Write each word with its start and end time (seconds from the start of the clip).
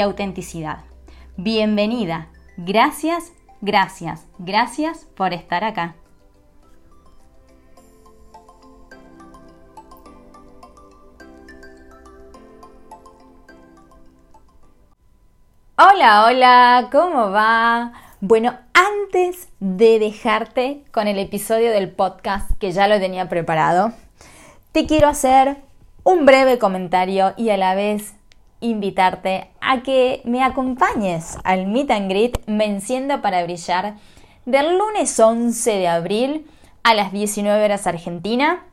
autenticidad. 0.00 0.84
Bienvenida. 1.36 2.28
Gracias, 2.56 3.32
gracias, 3.60 4.26
gracias 4.38 5.06
por 5.16 5.32
estar 5.32 5.64
acá. 5.64 5.94
Hola, 15.76 16.26
hola, 16.26 16.88
¿cómo 16.92 17.30
va? 17.30 17.92
Bueno, 18.20 18.56
antes 18.72 19.48
de 19.58 19.98
dejarte 19.98 20.84
con 20.92 21.08
el 21.08 21.18
episodio 21.18 21.72
del 21.72 21.90
podcast 21.90 22.50
que 22.58 22.70
ya 22.70 22.86
lo 22.86 23.00
tenía 23.00 23.28
preparado, 23.28 23.92
te 24.70 24.86
quiero 24.86 25.08
hacer 25.08 25.56
un 26.04 26.24
breve 26.24 26.58
comentario 26.58 27.34
y 27.36 27.50
a 27.50 27.56
la 27.56 27.74
vez 27.74 28.14
invitarte 28.62 29.50
a 29.60 29.82
que 29.82 30.22
me 30.24 30.42
acompañes 30.42 31.36
al 31.44 31.66
Meet 31.66 31.90
and 31.90 32.08
Greet 32.08 32.46
Me 32.46 32.64
Enciendo 32.64 33.20
para 33.20 33.42
Brillar 33.42 33.96
del 34.46 34.78
lunes 34.78 35.18
11 35.18 35.70
de 35.70 35.88
abril 35.88 36.46
a 36.82 36.94
las 36.94 37.12
19 37.12 37.64
horas 37.64 37.86
Argentina. 37.86 38.64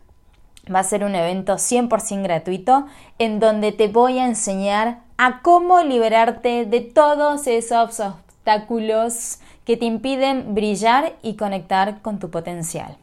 Va 0.74 0.80
a 0.80 0.84
ser 0.84 1.04
un 1.04 1.16
evento 1.16 1.54
100% 1.56 2.24
gratuito 2.24 2.86
en 3.18 3.40
donde 3.40 3.72
te 3.72 3.88
voy 3.88 4.20
a 4.20 4.26
enseñar 4.26 5.02
a 5.18 5.42
cómo 5.42 5.82
liberarte 5.82 6.66
de 6.66 6.82
todos 6.82 7.48
esos 7.48 8.00
obstáculos 8.00 9.40
que 9.66 9.78
te 9.78 9.86
impiden 9.86 10.56
brillar 10.56 11.14
y 11.22 11.36
conectar 11.36 12.02
con 12.02 12.20
tu 12.20 12.30
potencial. 12.30 12.98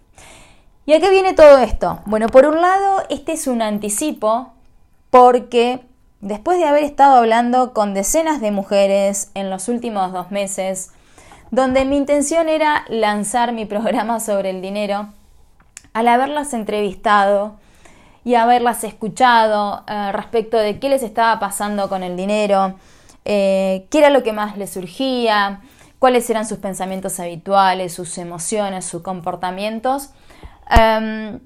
¿Y 0.87 0.93
a 0.93 1.01
qué 1.01 1.11
viene 1.11 1.35
todo 1.35 1.59
esto? 1.59 2.01
Bueno, 2.07 2.29
por 2.29 2.47
un 2.47 2.61
lado, 2.61 3.03
este 3.11 3.33
es 3.33 3.49
un 3.49 3.61
anticipo 3.61 4.53
porque 5.11 5.81
Después 6.21 6.59
de 6.59 6.65
haber 6.65 6.85
estado 6.85 7.17
hablando 7.17 7.75
con 7.75 7.93
decenas 7.93 8.41
de 8.41 8.51
mujeres 8.51 9.31
en 9.35 9.51
los 9.51 9.69
últimos 9.69 10.13
dos 10.13 10.31
meses, 10.31 10.93
donde 11.51 11.85
mi 11.85 11.97
intención 11.97 12.49
era 12.49 12.85
lanzar 12.89 13.53
mi 13.53 13.65
programa 13.67 14.21
sobre 14.21 14.51
el 14.51 14.63
dinero, 14.63 15.09
al 15.93 16.09
haberlas 16.09 16.53
entrevistado 16.55 17.57
y 18.25 18.35
haberlas 18.35 18.83
escuchado 18.85 19.85
eh, 19.87 20.13
respecto 20.13 20.57
de 20.57 20.79
qué 20.79 20.89
les 20.89 21.03
estaba 21.03 21.39
pasando 21.39 21.89
con 21.89 22.03
el 22.03 22.17
dinero, 22.17 22.75
eh, 23.25 23.87
qué 23.91 23.99
era 23.99 24.11
lo 24.11 24.23
que 24.23 24.33
más 24.33 24.57
les 24.57 24.71
surgía, 24.71 25.61
cuáles 25.99 26.29
eran 26.29 26.47
sus 26.47 26.59
pensamientos 26.59 27.21
habituales, 27.21 27.95
sus 27.95 28.19
emociones, 28.19 28.85
sus 28.85 29.03
comportamientos, 29.03 30.11
em, 30.71 31.41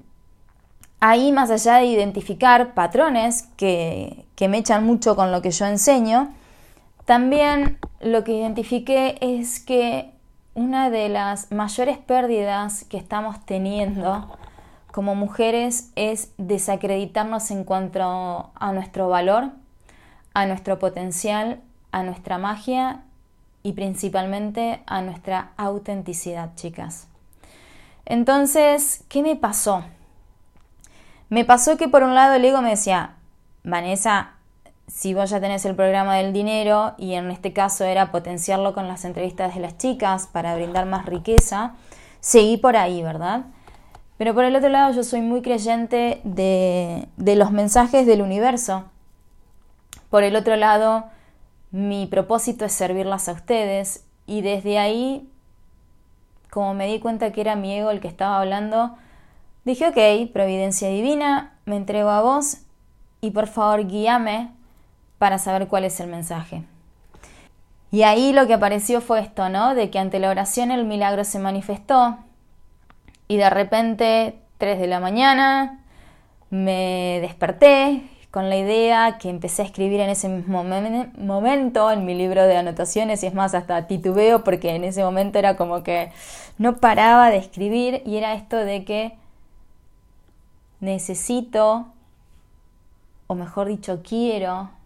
ahí 0.99 1.31
más 1.31 1.51
allá 1.51 1.75
de 1.75 1.85
identificar 1.85 2.73
patrones 2.73 3.43
que, 3.57 4.25
me 4.47 4.59
echan 4.59 4.85
mucho 4.85 5.15
con 5.15 5.31
lo 5.31 5.41
que 5.41 5.51
yo 5.51 5.65
enseño, 5.65 6.33
también 7.05 7.77
lo 7.99 8.23
que 8.23 8.33
identifiqué 8.33 9.17
es 9.21 9.59
que 9.59 10.11
una 10.53 10.89
de 10.89 11.09
las 11.09 11.51
mayores 11.51 11.97
pérdidas 11.97 12.83
que 12.85 12.97
estamos 12.97 13.45
teniendo 13.45 14.37
como 14.91 15.15
mujeres 15.15 15.91
es 15.95 16.31
desacreditarnos 16.37 17.49
en 17.51 17.63
cuanto 17.63 18.51
a 18.53 18.71
nuestro 18.73 19.07
valor, 19.07 19.51
a 20.33 20.45
nuestro 20.45 20.79
potencial, 20.79 21.61
a 21.91 22.03
nuestra 22.03 22.37
magia 22.37 23.01
y 23.63 23.73
principalmente 23.73 24.81
a 24.85 25.01
nuestra 25.01 25.51
autenticidad, 25.57 26.51
chicas. 26.55 27.07
Entonces, 28.05 29.03
¿qué 29.07 29.21
me 29.21 29.35
pasó? 29.35 29.83
Me 31.29 31.45
pasó 31.45 31.77
que 31.77 31.87
por 31.87 32.03
un 32.03 32.13
lado 32.13 32.33
el 32.33 32.43
ego 32.43 32.61
me 32.61 32.71
decía, 32.71 33.15
Vanessa, 33.63 34.33
si 34.93 35.13
vos 35.13 35.29
ya 35.29 35.39
tenés 35.39 35.65
el 35.65 35.75
programa 35.75 36.17
del 36.17 36.33
dinero 36.33 36.93
y 36.97 37.13
en 37.13 37.31
este 37.31 37.53
caso 37.53 37.85
era 37.85 38.11
potenciarlo 38.11 38.73
con 38.73 38.87
las 38.87 39.05
entrevistas 39.05 39.55
de 39.55 39.61
las 39.61 39.77
chicas 39.77 40.27
para 40.27 40.55
brindar 40.55 40.85
más 40.85 41.05
riqueza, 41.05 41.73
seguí 42.19 42.57
por 42.57 42.75
ahí, 42.75 43.01
¿verdad? 43.01 43.45
Pero 44.17 44.33
por 44.33 44.43
el 44.43 44.55
otro 44.55 44.69
lado 44.69 44.93
yo 44.93 45.03
soy 45.03 45.21
muy 45.21 45.41
creyente 45.41 46.21
de, 46.23 47.07
de 47.17 47.35
los 47.35 47.51
mensajes 47.51 48.05
del 48.05 48.21
universo. 48.21 48.85
Por 50.09 50.23
el 50.23 50.35
otro 50.35 50.55
lado, 50.55 51.05
mi 51.71 52.05
propósito 52.05 52.65
es 52.65 52.73
servirlas 52.73 53.29
a 53.29 53.31
ustedes 53.31 54.05
y 54.27 54.41
desde 54.41 54.77
ahí, 54.77 55.29
como 56.49 56.73
me 56.73 56.87
di 56.87 56.99
cuenta 56.99 57.31
que 57.31 57.41
era 57.41 57.55
mi 57.55 57.73
ego 57.73 57.89
el 57.91 58.01
que 58.01 58.07
estaba 58.07 58.39
hablando, 58.39 58.95
Dije, 59.63 59.87
ok, 59.87 60.31
providencia 60.31 60.89
divina, 60.89 61.53
me 61.65 61.77
entrego 61.77 62.09
a 62.09 62.21
vos 62.21 62.57
y 63.21 63.29
por 63.29 63.45
favor 63.45 63.85
guíame 63.85 64.51
para 65.21 65.37
saber 65.37 65.67
cuál 65.67 65.83
es 65.83 65.99
el 65.99 66.07
mensaje. 66.07 66.63
Y 67.91 68.01
ahí 68.01 68.33
lo 68.33 68.47
que 68.47 68.55
apareció 68.55 69.01
fue 69.01 69.19
esto, 69.19 69.49
¿no? 69.49 69.75
De 69.75 69.91
que 69.91 69.99
ante 69.99 70.17
la 70.17 70.31
oración 70.31 70.71
el 70.71 70.83
milagro 70.83 71.23
se 71.25 71.37
manifestó 71.37 72.17
y 73.27 73.37
de 73.37 73.47
repente, 73.51 74.39
3 74.57 74.79
de 74.79 74.87
la 74.87 74.99
mañana, 74.99 75.83
me 76.49 77.19
desperté 77.21 78.01
con 78.31 78.49
la 78.49 78.57
idea 78.57 79.19
que 79.19 79.29
empecé 79.29 79.61
a 79.61 79.65
escribir 79.65 79.99
en 79.99 80.09
ese 80.09 80.27
mismo 80.27 80.63
momento 80.63 81.91
en 81.91 82.03
mi 82.03 82.15
libro 82.15 82.41
de 82.41 82.57
anotaciones 82.57 83.21
y 83.21 83.27
es 83.27 83.35
más, 83.35 83.53
hasta 83.53 83.85
titubeo 83.85 84.43
porque 84.43 84.73
en 84.73 84.85
ese 84.85 85.03
momento 85.03 85.37
era 85.37 85.55
como 85.55 85.83
que 85.83 86.11
no 86.57 86.77
paraba 86.77 87.29
de 87.29 87.37
escribir 87.37 88.01
y 88.07 88.17
era 88.17 88.33
esto 88.33 88.57
de 88.57 88.85
que 88.85 89.13
necesito, 90.79 91.85
o 93.27 93.35
mejor 93.35 93.67
dicho, 93.67 94.01
quiero, 94.03 94.80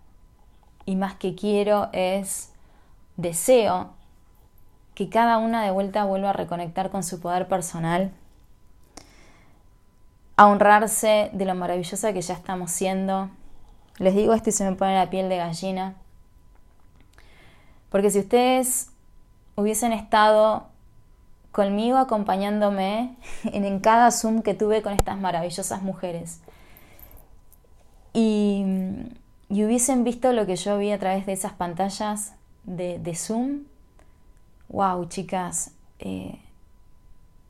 y 0.86 0.96
más 0.96 1.16
que 1.16 1.36
quiero 1.36 1.90
es 1.94 2.52
deseo 3.18 3.92
que 4.94 5.10
cada 5.10 5.38
una 5.38 5.64
de 5.64 5.72
vuelta 5.72 6.06
vuelva 6.06 6.30
a 6.30 6.34
reconectar 6.34 6.90
con 6.90 7.04
su 7.04 7.20
poder 7.20 7.48
personal, 7.48 8.12
a 10.38 10.48
honrarse 10.48 11.30
de 11.34 11.46
lo 11.46 11.56
maravillosa 11.56 12.14
que 12.14 12.22
ya 12.22 12.34
estamos 12.34 12.72
siendo. 12.72 13.30
Les 13.98 14.16
digo 14.16 14.34
esto 14.34 14.50
y 14.50 14.54
se 14.54 14.70
me 14.70 14.76
pone 14.76 14.96
la 14.96 15.10
piel 15.10 15.30
de 15.30 15.38
gallina. 15.38 15.96
Porque 17.90 18.10
si 18.10 18.20
ustedes 18.20 18.90
hubiesen 19.56 19.94
estado 19.94 20.68
conmigo 21.52 21.98
acompañándome 21.98 23.16
en, 23.46 23.80
cada 23.80 24.12
Zoom 24.12 24.42
que 24.42 24.54
tuve 24.54 24.82
con 24.82 24.94
estas 24.94 25.18
maravillosas 25.18 25.82
mujeres. 25.82 26.42
Y, 28.14 28.66
hubiesen 29.50 30.04
visto 30.04 30.34
lo 30.34 30.46
que 30.46 30.56
yo 30.56 30.78
vi 30.78 30.92
a 30.92 31.00
través 31.00 31.26
de 31.26 31.34
esas 31.34 31.54
pantallas 31.54 32.34
de, 32.64 33.16
Zoom. 33.16 33.66
¡Wow, 34.70 35.08
chicas! 35.08 35.72
Eh, 36.00 36.40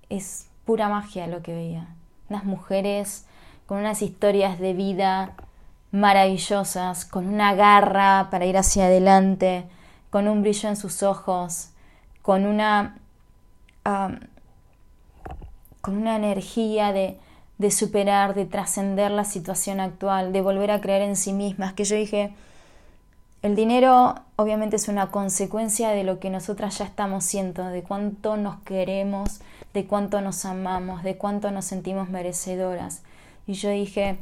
es 0.09 0.47
pura 0.66 0.89
magia 0.89 1.28
lo 1.28 1.41
que 1.41 1.53
veía. 1.53 1.88
Unas 2.29 2.43
mujeres 2.43 3.25
con 3.66 3.79
unas 3.79 4.02
historias 4.02 4.59
de 4.59 4.73
vida 4.73 5.34
maravillosas, 5.91 7.05
con 7.05 7.28
una 7.28 7.55
garra 7.55 8.28
para 8.29 8.46
ir 8.46 8.58
hacia 8.58 8.85
adelante, 8.85 9.66
con 10.09 10.28
un 10.28 10.41
brillo 10.41 10.70
en 10.70 10.75
sus 10.75 11.03
ojos, 11.03 11.70
con 12.22 12.46
una 12.46 12.97
con 15.81 15.97
una 15.97 16.16
energía 16.16 16.91
de, 16.91 17.20
de 17.57 17.72
superar, 17.72 18.34
de 18.34 18.46
trascender 18.46 19.11
la 19.11 19.23
situación 19.23 19.79
actual, 19.79 20.34
de 20.34 20.41
volver 20.41 20.72
a 20.72 20.81
creer 20.81 21.02
en 21.02 21.16
sí 21.16 21.34
mismas, 21.34 21.73
que 21.73 21.85
yo 21.85 21.96
dije, 21.96 22.34
el 23.41 23.55
dinero 23.55 24.16
obviamente 24.37 24.75
es 24.75 24.87
una 24.87 25.11
consecuencia 25.11 25.90
de 25.90 26.03
lo 26.03 26.19
que 26.19 26.29
nosotras 26.29 26.79
ya 26.79 26.85
estamos 26.85 27.23
siendo, 27.23 27.63
de 27.66 27.84
cuánto 27.84 28.37
nos 28.37 28.57
queremos, 28.61 29.40
de 29.73 29.85
cuánto 29.85 30.19
nos 30.22 30.46
amamos, 30.46 31.03
de 31.03 31.17
cuánto 31.17 31.52
nos 31.52 31.66
sentimos 31.66 32.09
merecedoras. 32.09 33.03
Y 33.46 33.53
yo 33.53 33.69
dije, 33.69 34.17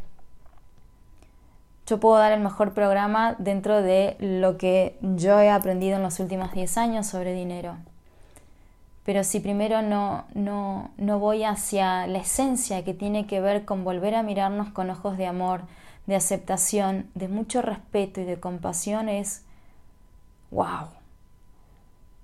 yo 1.88 2.00
puedo 2.00 2.18
dar 2.18 2.33
el 2.33 2.41
mejor 2.41 2.74
programa 2.74 3.36
dentro 3.39 3.81
de 3.81 4.18
lo 4.19 4.57
que 4.57 4.97
yo 5.01 5.39
he 5.39 5.50
aprendido 5.50 5.95
en 5.95 6.03
los 6.03 6.19
últimos 6.19 6.51
10 6.51 6.77
años 6.77 7.07
sobre 7.07 7.33
dinero. 7.33 7.77
Pero 9.03 9.23
si 9.23 9.39
primero 9.39 9.81
no, 9.81 10.25
no, 10.33 10.91
no 10.97 11.19
voy 11.19 11.44
hacia 11.44 12.07
la 12.07 12.19
esencia 12.19 12.85
que 12.85 12.94
tiene 12.94 13.27
que 13.27 13.41
ver 13.41 13.65
con 13.65 13.83
volver 13.83 14.15
a 14.15 14.23
mirarnos 14.23 14.69
con 14.69 14.89
ojos 14.89 15.17
de 15.17 15.27
amor, 15.27 15.61
de 16.05 16.15
aceptación, 16.15 17.09
de 17.13 17.27
mucho 17.27 17.61
respeto 17.61 18.21
y 18.21 18.25
de 18.25 18.39
compasión, 18.39 19.09
es, 19.09 19.44
¡Wow! 20.51 20.89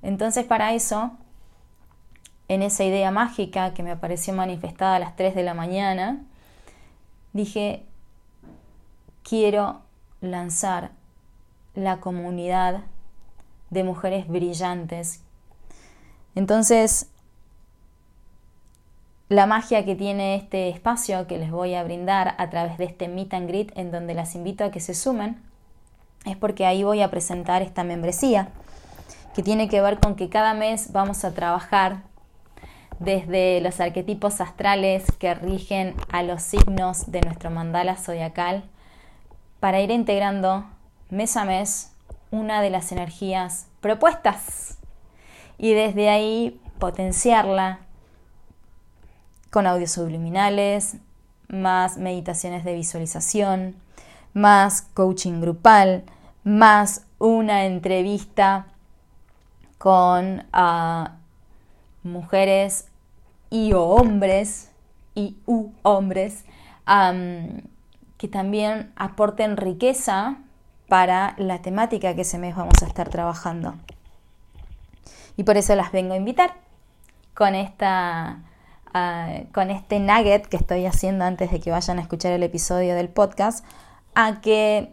Entonces 0.04 0.46
para 0.46 0.74
eso, 0.74 1.12
en 2.48 2.62
esa 2.62 2.84
idea 2.84 3.10
mágica 3.10 3.74
que 3.74 3.82
me 3.82 3.92
apareció 3.92 4.34
manifestada 4.34 4.96
a 4.96 5.00
las 5.00 5.16
3 5.16 5.34
de 5.34 5.44
la 5.44 5.56
mañana, 5.56 6.22
dije, 7.34 7.86
quiero 9.24 9.82
lanzar 10.22 10.92
la 11.74 12.00
comunidad 12.00 12.82
de 13.72 13.84
mujeres 13.84 14.28
brillantes. 14.28 15.24
Entonces, 16.36 17.10
la 19.30 19.46
magia 19.46 19.86
que 19.86 19.96
tiene 19.96 20.36
este 20.36 20.70
espacio 20.70 21.28
que 21.28 21.38
les 21.38 21.52
voy 21.52 21.76
a 21.76 21.84
brindar 21.84 22.34
a 22.40 22.50
través 22.50 22.80
de 22.80 22.86
este 22.86 23.08
meet 23.08 23.32
and 23.36 23.48
greet 23.48 23.72
en 23.78 23.92
donde 23.92 24.16
las 24.16 24.34
invito 24.34 24.64
a 24.64 24.72
que 24.72 24.80
se 24.80 24.96
sumen 24.96 25.40
es 26.26 26.36
porque 26.36 26.66
ahí 26.66 26.84
voy 26.84 27.02
a 27.02 27.12
presentar 27.12 27.62
esta 27.62 27.84
membresía 27.84 28.50
que 29.36 29.44
tiene 29.44 29.70
que 29.70 29.82
ver 29.82 30.00
con 30.00 30.16
que 30.16 30.30
cada 30.30 30.56
mes 30.56 30.92
vamos 30.92 31.24
a 31.24 31.34
trabajar 31.36 32.02
desde 32.98 33.62
los 33.62 33.80
arquetipos 33.80 34.42
astrales 34.42 35.06
que 35.20 35.34
rigen 35.36 35.94
a 36.12 36.24
los 36.24 36.42
signos 36.42 37.12
de 37.12 37.22
nuestro 37.22 37.52
mandala 37.52 37.98
zodiacal 37.98 38.64
para 39.60 39.80
ir 39.80 39.92
integrando 39.92 40.66
mes 41.12 41.38
a 41.38 41.46
mes 41.46 41.92
una 42.32 42.64
de 42.64 42.72
las 42.72 42.92
energías 42.92 43.68
propuestas 43.80 44.79
y 45.60 45.74
desde 45.74 46.10
ahí 46.10 46.60
potenciarla 46.80 47.80
con 49.52 49.68
audios 49.68 49.92
subliminales, 49.92 50.98
más 51.50 51.98
meditaciones 51.98 52.64
de 52.64 52.74
visualización, 52.74 53.76
más 54.34 54.82
coaching 54.82 55.42
grupal, 55.42 56.04
más 56.44 57.06
una 57.20 57.66
entrevista 57.66 58.68
con 59.78 60.46
ah, 60.54 61.18
mujeres 62.04 62.88
y 63.50 63.74
o 63.74 63.84
hombres 63.84 64.72
y 65.16 65.38
u 65.46 65.72
hombres 65.84 66.46
que 68.18 68.28
también 68.28 68.92
aporten 68.96 69.58
riqueza 69.58 70.38
para 70.88 71.36
la 71.38 71.62
temática 71.62 72.16
que 72.16 72.22
ese 72.22 72.40
mes 72.40 72.56
vamos 72.56 72.82
a 72.82 72.88
estar 72.88 73.10
trabajando. 73.10 73.76
Y 75.40 75.46
por 75.46 75.56
eso 75.56 75.74
las 75.74 75.94
vengo 75.94 76.16
a 76.16 76.18
invitar 76.18 76.56
con 77.34 77.56
esta 77.56 78.40
ah, 78.94 79.38
con 79.54 79.72
este 79.72 80.02
nugget 80.02 80.46
que 80.46 80.58
estoy 80.58 80.86
haciendo 80.86 81.24
antes 81.24 81.50
de 81.50 81.62
que 81.62 81.72
vayan 81.72 81.98
a 81.98 82.02
escuchar 82.02 82.34
el 82.34 82.44
episodio 82.44 82.94
del 82.94 83.08
podcast, 83.08 83.64
a 84.16 84.42
que 84.42 84.92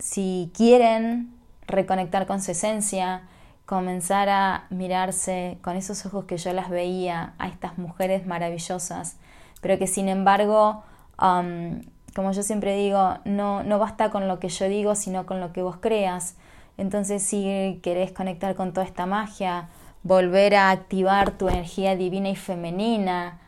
si 0.00 0.50
quieren 0.52 1.32
reconectar 1.68 2.26
con 2.26 2.42
su 2.42 2.50
esencia, 2.50 3.22
comenzar 3.66 4.28
a 4.28 4.66
mirarse 4.70 5.58
con 5.62 5.76
esos 5.76 6.04
ojos 6.06 6.24
que 6.24 6.36
yo 6.36 6.52
las 6.52 6.68
veía 6.68 7.34
a 7.38 7.46
estas 7.46 7.78
mujeres 7.78 8.26
maravillosas, 8.26 9.16
pero 9.60 9.78
que 9.78 9.86
sin 9.86 10.08
embargo, 10.08 10.82
como 11.16 12.32
yo 12.32 12.42
siempre 12.42 12.74
digo, 12.76 13.18
no, 13.24 13.62
no 13.62 13.78
basta 13.78 14.10
con 14.10 14.26
lo 14.26 14.40
que 14.40 14.48
yo 14.48 14.68
digo, 14.68 14.96
sino 14.96 15.24
con 15.24 15.38
lo 15.38 15.52
que 15.52 15.62
vos 15.62 15.76
creas. 15.76 16.34
Entonces 16.76 17.22
si 17.22 17.80
querés 17.82 18.12
conectar 18.12 18.54
con 18.54 18.72
toda 18.72 18.86
esta 18.86 19.06
magia, 19.06 19.68
volver 20.02 20.54
a 20.54 20.70
activar 20.70 21.32
tu 21.32 21.48
energía 21.48 21.96
divina 21.96 22.28
y 22.30 22.36
femenina, 22.36 23.40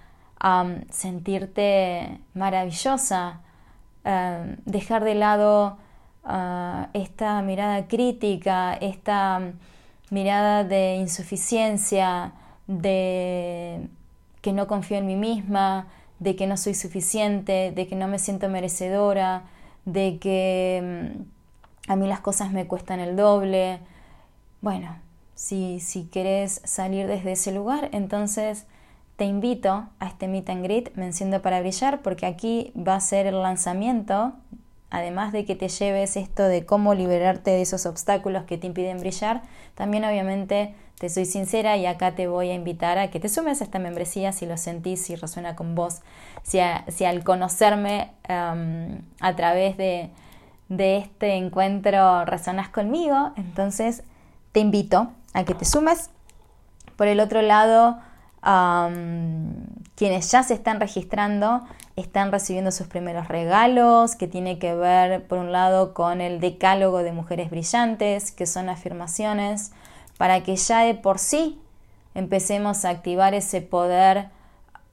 sentirte 0.90 2.20
maravillosa, 2.34 3.40
dejar 4.64 5.04
de 5.04 5.14
lado 5.14 5.78
ah, 6.24 6.88
esta 6.92 7.42
mirada 7.42 7.88
crítica, 7.88 8.74
esta 8.74 9.52
mirada 10.10 10.64
de 10.64 10.96
insuficiencia, 10.96 12.32
de 12.66 13.88
que 14.40 14.52
no 14.52 14.66
confío 14.66 14.98
en 14.98 15.06
mí 15.06 15.16
misma, 15.16 15.88
de 16.18 16.36
que 16.36 16.46
no 16.46 16.56
soy 16.56 16.74
suficiente, 16.74 17.72
de 17.72 17.86
que 17.86 17.96
no 17.96 18.08
me 18.08 18.18
siento 18.18 18.48
merecedora, 18.48 19.44
de 19.84 20.18
que 20.18 21.14
mm, 21.16 21.35
a 21.86 21.96
mí 21.96 22.06
las 22.06 22.20
cosas 22.20 22.52
me 22.52 22.66
cuestan 22.66 23.00
el 23.00 23.16
doble. 23.16 23.80
Bueno, 24.60 24.96
si, 25.34 25.80
si 25.80 26.04
querés 26.04 26.60
salir 26.64 27.06
desde 27.06 27.32
ese 27.32 27.52
lugar, 27.52 27.90
entonces 27.92 28.66
te 29.16 29.24
invito 29.24 29.86
a 29.98 30.06
este 30.06 30.28
Meet 30.28 30.50
and 30.50 30.64
Greet 30.64 30.96
Me 30.96 31.06
Enciendo 31.06 31.40
para 31.42 31.60
Brillar 31.60 32.02
porque 32.02 32.26
aquí 32.26 32.72
va 32.76 32.96
a 32.96 33.00
ser 33.00 33.26
el 33.26 33.42
lanzamiento 33.42 34.34
además 34.90 35.32
de 35.32 35.44
que 35.44 35.54
te 35.54 35.68
lleves 35.68 36.16
esto 36.16 36.44
de 36.44 36.64
cómo 36.64 36.94
liberarte 36.94 37.50
de 37.50 37.62
esos 37.62 37.86
obstáculos 37.86 38.44
que 38.44 38.58
te 38.58 38.66
impiden 38.66 39.00
brillar, 39.00 39.42
también 39.74 40.04
obviamente 40.04 40.74
te 40.98 41.10
soy 41.10 41.26
sincera 41.26 41.76
y 41.76 41.86
acá 41.86 42.14
te 42.14 42.26
voy 42.26 42.50
a 42.50 42.54
invitar 42.54 42.98
a 42.98 43.10
que 43.10 43.20
te 43.20 43.28
sumes 43.28 43.60
a 43.60 43.64
esta 43.64 43.78
membresía 43.78 44.32
si 44.32 44.46
lo 44.46 44.56
sentís, 44.56 45.02
si 45.02 45.14
resuena 45.14 45.54
con 45.54 45.74
vos, 45.74 46.00
si, 46.42 46.60
al 46.60 47.24
conocerme 47.24 48.12
a 48.28 49.36
través 49.36 49.76
de, 49.76 50.10
este 50.68 51.34
encuentro 51.34 52.24
resonas 52.24 52.68
conmigo, 52.68 53.32
entonces 53.36 54.02
te 54.52 54.60
invito 54.60 55.12
a 55.32 55.44
que 55.44 55.54
te 55.54 55.64
sumes. 55.64 56.10
Por 56.96 57.08
el 57.08 57.20
otro 57.20 57.42
lado, 57.42 57.98
quienes 59.96 60.30
ya 60.30 60.42
se 60.42 60.54
están 60.54 60.80
registrando 60.80 61.62
están 61.96 62.30
recibiendo 62.30 62.70
sus 62.72 62.86
primeros 62.86 63.28
regalos, 63.28 64.16
que 64.16 64.28
tiene 64.28 64.58
que 64.58 64.74
ver, 64.74 65.26
por 65.26 65.38
un 65.38 65.50
lado, 65.50 65.94
con 65.94 66.20
el 66.20 66.40
decálogo 66.40 66.98
de 66.98 67.12
mujeres 67.12 67.50
brillantes, 67.50 68.32
que 68.32 68.46
son 68.46 68.68
afirmaciones, 68.68 69.72
para 70.18 70.42
que 70.42 70.56
ya 70.56 70.80
de 70.80 70.94
por 70.94 71.18
sí 71.18 71.58
empecemos 72.14 72.84
a 72.84 72.90
activar 72.90 73.34
ese 73.34 73.62
poder 73.62 74.28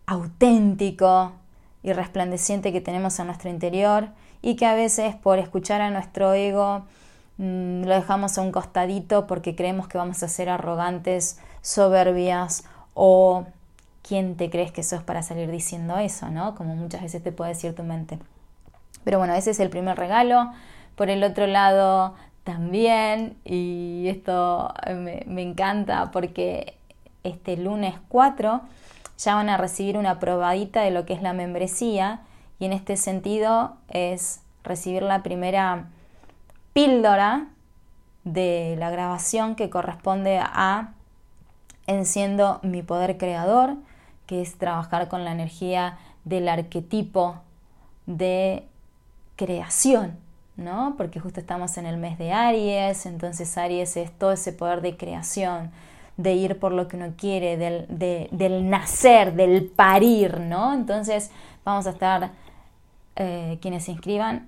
auténtico 0.05 1.33
y 1.83 1.93
resplandeciente 1.93 2.71
que 2.71 2.81
tenemos 2.81 3.19
en 3.19 3.27
nuestro 3.27 3.49
interior 3.49 4.07
y 4.41 4.55
que 4.55 4.65
a 4.65 4.73
veces 4.73 5.15
por 5.15 5.37
escuchar 5.37 5.81
a 5.81 5.91
nuestro 5.91 6.33
ego 6.33 6.85
mm, 7.37 7.83
lo 7.83 7.93
dejamos 7.93 8.37
a 8.37 8.41
un 8.41 8.51
costadito 8.51 9.27
porque 9.27 9.55
creemos 9.55 9.87
que 9.87 9.97
vamos 9.97 10.23
a 10.23 10.27
ser 10.29 10.49
arrogantes, 10.49 11.39
soberbias 11.61 12.63
o 12.93 13.45
quién 14.01 14.35
te 14.35 14.49
crees 14.49 14.71
que 14.71 14.83
sos 14.83 15.03
para 15.03 15.23
salir 15.23 15.51
diciendo 15.51 15.97
eso, 15.97 16.29
¿no? 16.29 16.55
Como 16.55 16.75
muchas 16.75 17.01
veces 17.01 17.23
te 17.23 17.31
puede 17.31 17.51
decir 17.51 17.75
tu 17.75 17.83
mente. 17.83 18.19
Pero 19.03 19.17
bueno, 19.17 19.33
ese 19.33 19.51
es 19.51 19.59
el 19.59 19.69
primer 19.69 19.97
regalo. 19.97 20.51
Por 20.95 21.09
el 21.09 21.23
otro 21.23 21.47
lado, 21.47 22.13
también, 22.43 23.37
y 23.45 24.07
esto 24.07 24.73
me, 24.87 25.23
me 25.25 25.41
encanta 25.41 26.11
porque 26.11 26.75
este 27.23 27.57
lunes 27.57 27.95
4 28.09 28.61
ya 29.17 29.35
van 29.35 29.49
a 29.49 29.57
recibir 29.57 29.97
una 29.97 30.19
probadita 30.19 30.81
de 30.81 30.91
lo 30.91 31.05
que 31.05 31.13
es 31.13 31.21
la 31.21 31.33
membresía 31.33 32.21
y 32.59 32.65
en 32.65 32.73
este 32.73 32.97
sentido 32.97 33.75
es 33.89 34.41
recibir 34.63 35.03
la 35.03 35.23
primera 35.23 35.89
píldora 36.73 37.47
de 38.23 38.75
la 38.77 38.89
grabación 38.89 39.55
que 39.55 39.69
corresponde 39.69 40.39
a 40.39 40.93
Enciendo 41.85 42.61
mi 42.63 42.81
poder 42.81 43.17
creador, 43.17 43.75
que 44.25 44.41
es 44.41 44.57
trabajar 44.57 45.09
con 45.09 45.25
la 45.25 45.33
energía 45.33 45.97
del 46.23 46.47
arquetipo 46.47 47.41
de 48.05 48.65
creación, 49.35 50.17
¿no? 50.55 50.95
Porque 50.97 51.19
justo 51.19 51.41
estamos 51.41 51.77
en 51.77 51.85
el 51.85 51.97
mes 51.97 52.17
de 52.17 52.31
Aries, 52.31 53.05
entonces 53.05 53.57
Aries 53.57 53.97
es 53.97 54.17
todo 54.17 54.31
ese 54.31 54.53
poder 54.53 54.79
de 54.81 54.95
creación, 54.95 55.71
de 56.17 56.33
ir 56.33 56.59
por 56.59 56.71
lo 56.71 56.87
que 56.87 56.97
uno 56.97 57.13
quiere, 57.17 57.57
del, 57.57 58.69
nacer, 58.69 59.33
del 59.33 59.65
parir, 59.65 60.39
¿no? 60.39 60.73
Entonces 60.73 61.31
vamos 61.65 61.87
a 61.87 61.91
estar, 61.91 62.31
eh, 63.15 63.57
quienes 63.61 63.85
se 63.85 63.91
inscriban, 63.91 64.47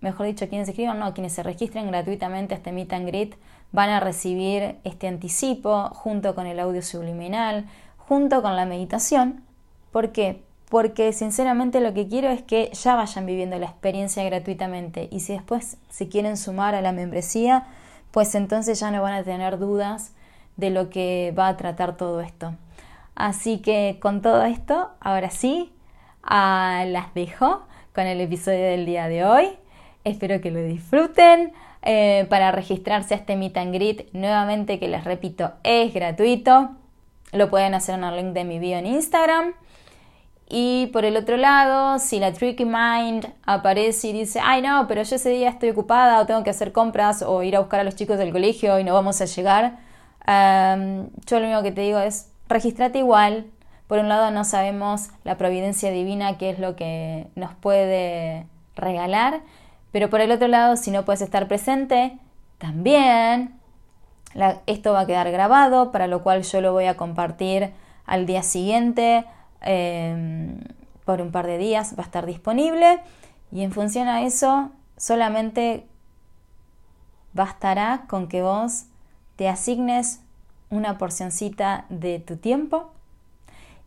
mejor 0.00 0.26
dicho, 0.26 0.48
quienes 0.48 0.66
se 0.66 0.72
inscriban, 0.72 0.98
no, 0.98 1.14
quienes 1.14 1.32
se 1.32 1.42
registren 1.42 1.86
gratuitamente 1.88 2.54
a 2.54 2.58
este 2.58 2.72
Meet 2.72 2.92
and 2.92 3.06
Greet 3.06 3.34
van 3.70 3.88
a 3.88 4.00
recibir 4.00 4.76
este 4.84 5.08
anticipo 5.08 5.88
junto 5.94 6.34
con 6.34 6.46
el 6.46 6.60
audio 6.60 6.82
subliminal, 6.82 7.66
junto 7.96 8.42
con 8.42 8.56
la 8.56 8.66
meditación. 8.66 9.42
¿Por 9.92 10.12
qué? 10.12 10.42
Porque 10.68 11.12
sinceramente 11.12 11.80
lo 11.80 11.94
que 11.94 12.08
quiero 12.08 12.28
es 12.28 12.42
que 12.42 12.70
ya 12.72 12.96
vayan 12.96 13.26
viviendo 13.26 13.58
la 13.58 13.66
experiencia 13.66 14.24
gratuitamente 14.24 15.08
y 15.10 15.20
si 15.20 15.32
después 15.32 15.78
se 15.90 16.08
quieren 16.08 16.36
sumar 16.36 16.74
a 16.74 16.82
la 16.82 16.92
membresía, 16.92 17.66
pues 18.10 18.34
entonces 18.34 18.80
ya 18.80 18.90
no 18.90 19.02
van 19.02 19.14
a 19.14 19.22
tener 19.22 19.58
dudas 19.58 20.12
de 20.56 20.70
lo 20.70 20.90
que 20.90 21.34
va 21.38 21.48
a 21.48 21.56
tratar 21.56 21.96
todo 21.96 22.20
esto. 22.20 22.54
Así 23.14 23.58
que 23.58 23.98
con 24.00 24.22
todo 24.22 24.44
esto, 24.44 24.90
ahora 25.00 25.30
sí, 25.30 25.72
las 26.22 27.14
dejo 27.14 27.62
con 27.94 28.06
el 28.06 28.20
episodio 28.20 28.64
del 28.64 28.86
día 28.86 29.08
de 29.08 29.24
hoy. 29.24 29.48
Espero 30.04 30.40
que 30.40 30.50
lo 30.50 30.62
disfruten. 30.62 31.52
Eh, 31.84 32.26
para 32.30 32.52
registrarse 32.52 33.14
a 33.14 33.16
este 33.16 33.34
Meet 33.34 33.56
and 33.56 33.74
Greet, 33.74 34.12
nuevamente 34.12 34.78
que 34.78 34.86
les 34.86 35.02
repito, 35.02 35.52
es 35.64 35.92
gratuito. 35.92 36.70
Lo 37.32 37.50
pueden 37.50 37.74
hacer 37.74 37.96
en 37.96 38.04
el 38.04 38.16
link 38.16 38.34
de 38.34 38.44
mi 38.44 38.60
bio 38.60 38.76
en 38.78 38.86
Instagram. 38.86 39.54
Y 40.48 40.88
por 40.92 41.04
el 41.04 41.16
otro 41.16 41.36
lado, 41.38 41.98
si 41.98 42.20
la 42.20 42.32
tricky 42.32 42.64
mind 42.64 43.26
aparece 43.44 44.08
y 44.08 44.12
dice, 44.12 44.38
ay 44.42 44.60
no, 44.60 44.86
pero 44.86 45.02
yo 45.02 45.16
ese 45.16 45.30
día 45.30 45.48
estoy 45.48 45.70
ocupada 45.70 46.20
o 46.20 46.26
tengo 46.26 46.44
que 46.44 46.50
hacer 46.50 46.72
compras 46.72 47.22
o 47.22 47.42
ir 47.42 47.56
a 47.56 47.60
buscar 47.60 47.80
a 47.80 47.84
los 47.84 47.96
chicos 47.96 48.18
del 48.18 48.32
colegio 48.32 48.78
y 48.78 48.84
no 48.84 48.92
vamos 48.92 49.20
a 49.22 49.24
llegar, 49.24 49.78
yo 50.26 51.40
lo 51.40 51.46
único 51.46 51.62
que 51.62 51.72
te 51.72 51.80
digo 51.82 51.98
es, 51.98 52.30
registrate 52.48 52.98
igual. 52.98 53.46
Por 53.86 53.98
un 53.98 54.08
lado 54.08 54.30
no 54.30 54.44
sabemos 54.44 55.10
la 55.24 55.36
providencia 55.36 55.90
divina, 55.90 56.38
qué 56.38 56.50
es 56.50 56.58
lo 56.58 56.76
que 56.76 57.26
nos 57.34 57.54
puede 57.54 58.46
regalar, 58.74 59.40
pero 59.90 60.08
por 60.08 60.20
el 60.20 60.30
otro 60.30 60.48
lado, 60.48 60.76
si 60.76 60.90
no 60.90 61.04
puedes 61.04 61.20
estar 61.20 61.48
presente, 61.48 62.18
también 62.58 63.58
esto 64.66 64.92
va 64.92 65.00
a 65.00 65.06
quedar 65.06 65.30
grabado, 65.30 65.92
para 65.92 66.06
lo 66.06 66.22
cual 66.22 66.42
yo 66.42 66.60
lo 66.62 66.72
voy 66.72 66.86
a 66.86 66.96
compartir 66.96 67.72
al 68.06 68.24
día 68.24 68.42
siguiente 68.42 69.26
Em, 69.62 70.58
por 71.04 71.20
un 71.20 71.30
par 71.30 71.46
de 71.46 71.56
días 71.58 71.94
va 71.96 72.02
a 72.02 72.06
estar 72.06 72.26
disponible 72.26 73.00
y 73.52 73.62
en 73.62 73.72
función 73.72 74.08
a 74.08 74.22
eso 74.22 74.70
solamente 74.96 75.86
bastará 77.32 78.04
con 78.08 78.28
que 78.28 78.42
vos 78.42 78.84
te 79.42 79.48
asignes 79.48 80.20
una 80.70 80.98
porcioncita 80.98 81.84
de 81.88 82.20
tu 82.20 82.36
tiempo 82.36 82.92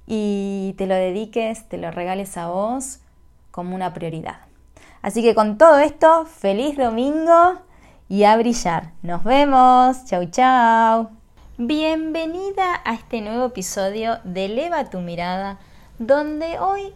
y 0.06 0.76
te 0.78 0.86
lo 0.86 0.96
dediques, 0.96 1.70
te 1.70 1.78
lo 1.78 1.92
regales 1.92 2.36
a 2.36 2.50
vos 2.50 3.00
como 3.52 3.74
una 3.74 3.94
prioridad. 3.94 4.36
Así 5.02 5.22
que 5.22 5.34
con 5.34 5.58
todo 5.58 5.80
esto, 5.80 6.26
feliz 6.26 6.76
domingo 6.76 7.62
y 8.10 8.26
a 8.26 8.36
brillar. 8.36 8.92
Nos 9.02 9.24
vemos. 9.24 10.04
Chau, 10.04 10.26
chau. 10.26 11.12
Bienvenida 11.58 12.82
a 12.84 12.94
este 12.94 13.22
nuevo 13.22 13.46
episodio 13.46 14.18
de 14.26 14.48
Eleva 14.48 14.90
tu 14.90 15.00
mirada, 15.00 15.58
donde 16.00 16.60
hoy 16.60 16.94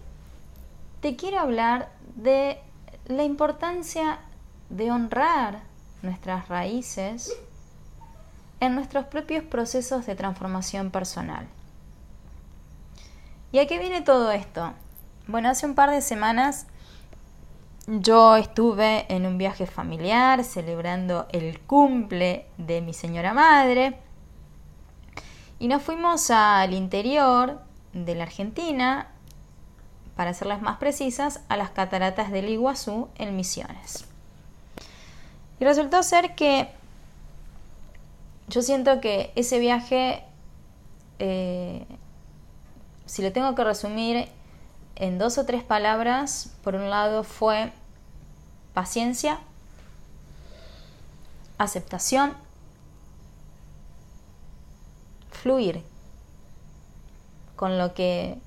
te 1.00 1.16
quiero 1.16 1.40
hablar 1.40 1.88
de 2.18 2.60
la 3.06 3.24
importancia 3.24 4.20
de 4.70 4.92
honrar 4.92 5.62
nuestras 6.02 6.50
raíces 6.50 7.40
en 8.60 8.76
nuestros 8.76 9.06
propios 9.06 9.44
procesos 9.44 10.06
de 10.06 10.16
transformación 10.16 10.92
personal. 10.92 11.48
¿Y 13.52 13.60
a 13.60 13.68
qué 13.68 13.80
viene 13.80 14.02
todo 14.02 14.32
esto? 14.32 14.74
Bueno, 15.28 15.50
hace 15.50 15.66
un 15.66 15.76
par 15.76 15.92
de 15.92 16.02
semanas 16.02 16.68
yo 17.88 18.36
estuve 18.36 19.06
en 19.14 19.26
un 19.26 19.38
viaje 19.38 19.66
familiar 19.66 20.44
celebrando 20.44 21.28
el 21.32 21.60
cumple 21.60 22.46
de 22.58 22.82
mi 22.82 22.94
señora 22.94 23.34
madre 23.34 23.98
y 25.58 25.68
nos 25.68 25.82
fuimos 25.82 26.30
al 26.30 26.74
interior 26.74 27.62
de 27.94 28.16
la 28.16 28.24
Argentina, 28.24 29.08
para 30.16 30.32
hacerlas 30.32 30.62
más 30.62 30.78
precisas, 30.78 31.42
a 31.50 31.58
las 31.58 31.72
cataratas 31.72 32.32
del 32.32 32.50
Iguazú 32.50 33.10
en 33.16 33.36
Misiones. 33.36 34.06
Y 35.60 35.66
resultó 35.66 36.04
ser 36.04 36.36
que 36.36 36.70
yo 38.50 38.64
siento 38.64 39.00
que 39.00 39.32
ese 39.36 39.60
viaje, 39.60 40.24
eh, 41.20 41.86
si 43.06 43.22
lo 43.22 43.32
tengo 43.32 43.54
que 43.54 43.64
resumir 43.64 44.28
en 44.96 45.20
dos 45.20 45.38
o 45.38 45.46
tres 45.46 45.64
palabras, 45.64 46.56
por 46.64 46.74
un 46.76 46.90
lado 46.90 47.24
fue 47.24 47.72
paciencia, 48.74 49.40
aceptación 51.60 52.34
fluir 55.32 55.84
con 57.56 57.78
lo 57.78 57.94
que 57.94 58.38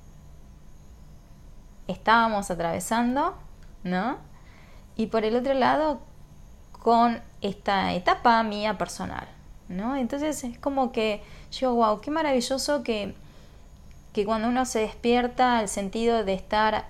estábamos 1.87 2.51
atravesando, 2.51 3.35
¿no? 3.83 4.17
Y 4.95 5.07
por 5.07 5.23
el 5.23 5.35
otro 5.37 5.53
lado, 5.53 6.01
con 6.71 7.21
esta 7.41 7.93
etapa 7.93 8.43
mía 8.43 8.77
personal, 8.77 9.27
Entonces 9.97 10.43
es 10.43 10.57
como 10.57 10.91
que 10.91 11.23
yo, 11.51 11.73
wow, 11.73 12.01
qué 12.01 12.11
maravilloso 12.11 12.83
que, 12.83 13.15
que 14.13 14.25
cuando 14.25 14.47
uno 14.47 14.65
se 14.65 14.79
despierta 14.79 15.59
al 15.59 15.67
sentido 15.69 16.23
de 16.23 16.33
estar 16.33 16.85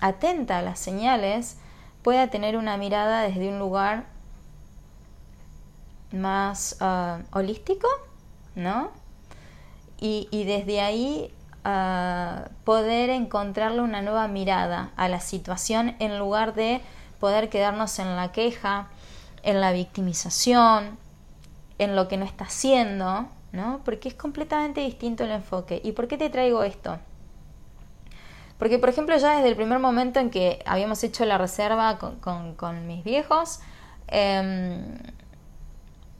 atenta 0.00 0.58
a 0.58 0.62
las 0.62 0.78
señales, 0.78 1.56
pueda 2.02 2.28
tener 2.28 2.56
una 2.56 2.76
mirada 2.76 3.22
desde 3.22 3.48
un 3.48 3.58
lugar 3.58 4.04
más 6.12 6.76
ah, 6.80 7.20
holístico, 7.32 7.88
¿no? 8.54 8.90
Y, 10.02 10.44
desde 10.44 10.80
ahí 10.80 11.32
ah, 11.62 12.48
poder 12.64 13.10
encontrarle 13.10 13.82
una 13.82 14.00
nueva 14.00 14.28
mirada 14.28 14.92
a 14.96 15.08
la 15.08 15.20
situación 15.20 15.94
en 15.98 16.18
lugar 16.18 16.54
de 16.54 16.80
poder 17.20 17.50
quedarnos 17.50 17.98
en 17.98 18.16
la 18.16 18.32
queja, 18.32 18.88
en 19.42 19.60
la 19.60 19.72
victimización, 19.72 20.98
en 21.78 21.96
lo 21.96 22.08
que 22.08 22.16
no 22.16 22.24
está 22.24 22.44
haciendo, 22.44 23.28
¿no? 23.52 23.80
Porque 23.84 24.08
es 24.08 24.14
completamente 24.14 24.80
distinto 24.80 25.24
el 25.24 25.30
enfoque. 25.30 25.80
¿Y 25.82 25.92
por 25.92 26.08
qué 26.08 26.18
te 26.18 26.30
traigo 26.30 26.62
esto? 26.62 26.98
Porque, 28.58 28.78
por 28.78 28.90
ejemplo, 28.90 29.16
ya 29.16 29.36
desde 29.36 29.48
el 29.48 29.56
primer 29.56 29.78
momento 29.78 30.20
en 30.20 30.28
que 30.28 30.62
habíamos 30.66 31.02
hecho 31.02 31.24
la 31.24 31.38
reserva 31.38 31.98
con, 31.98 32.86
mis 32.86 33.02
viejos, 33.02 33.60
em, 34.08 34.98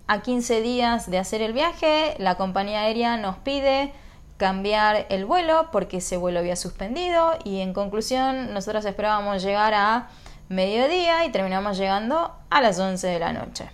a 0.06 0.22
15 0.22 0.62
días 0.62 1.10
de 1.10 1.18
hacer 1.18 1.42
el 1.42 1.52
viaje, 1.52 2.14
la 2.18 2.36
compañía 2.36 2.80
aérea 2.80 3.18
nos 3.18 3.36
pide 3.36 3.92
cambiar 4.38 5.04
el 5.10 5.26
vuelo 5.26 5.68
porque 5.70 5.98
ese 5.98 6.16
vuelo 6.16 6.38
había 6.38 6.56
suspendido 6.56 7.34
y 7.44 7.60
en 7.60 7.74
conclusión 7.74 8.54
nosotros 8.54 8.86
esperábamos 8.86 9.42
llegar 9.42 9.74
a 9.74 10.08
mediodía 10.50 11.24
y 11.24 11.30
terminamos 11.30 11.78
llegando 11.78 12.34
a 12.50 12.60
las 12.60 12.78
11 12.78 13.06
de 13.06 13.18
la 13.20 13.32
noche 13.32 13.70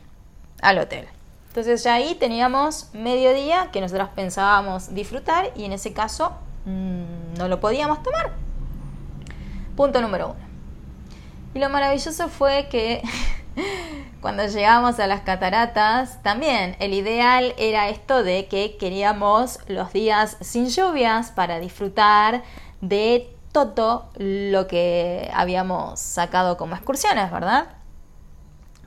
al 0.60 0.78
hotel. 0.78 1.08
Entonces 1.48 1.82
ya 1.82 1.94
ahí 1.94 2.14
teníamos 2.16 2.90
mediodía 2.92 3.70
que 3.72 3.80
nosotros 3.80 4.10
pensábamos 4.14 4.94
disfrutar 4.94 5.52
y 5.56 5.64
en 5.64 5.72
ese 5.72 5.94
caso 5.94 6.32
mm, 6.66 7.38
no 7.38 7.48
lo 7.48 7.60
podíamos 7.60 8.02
tomar. 8.02 8.32
Punto 9.74 10.02
número 10.02 10.28
uno. 10.28 10.46
Y 11.54 11.58
lo 11.58 11.70
maravilloso 11.70 12.28
fue 12.28 12.68
que 12.70 13.02
cuando 14.20 14.46
llegamos 14.46 15.00
a 15.00 15.06
las 15.06 15.22
cataratas, 15.22 16.22
también 16.22 16.76
el 16.78 16.92
ideal 16.92 17.54
era 17.56 17.88
esto 17.88 18.22
de 18.22 18.48
que 18.48 18.76
queríamos 18.76 19.60
los 19.66 19.94
días 19.94 20.36
sin 20.42 20.68
lluvias 20.68 21.30
para 21.30 21.58
disfrutar 21.58 22.42
de 22.82 23.34
todo 23.56 24.10
lo 24.16 24.66
que 24.66 25.30
habíamos 25.34 25.98
sacado 26.00 26.56
como 26.56 26.74
excursiones, 26.74 27.30
¿verdad? 27.30 27.68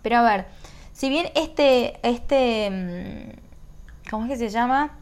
Pero 0.01 0.17
a 0.17 0.21
ver, 0.21 0.45
si 0.93 1.09
bien 1.09 1.31
este, 1.35 1.99
este, 2.07 2.69
mm, 2.69 4.09
¿cómo 4.09 4.25
es 4.25 4.31
que 4.31 4.37
se 4.37 4.49
llama? 4.49 4.97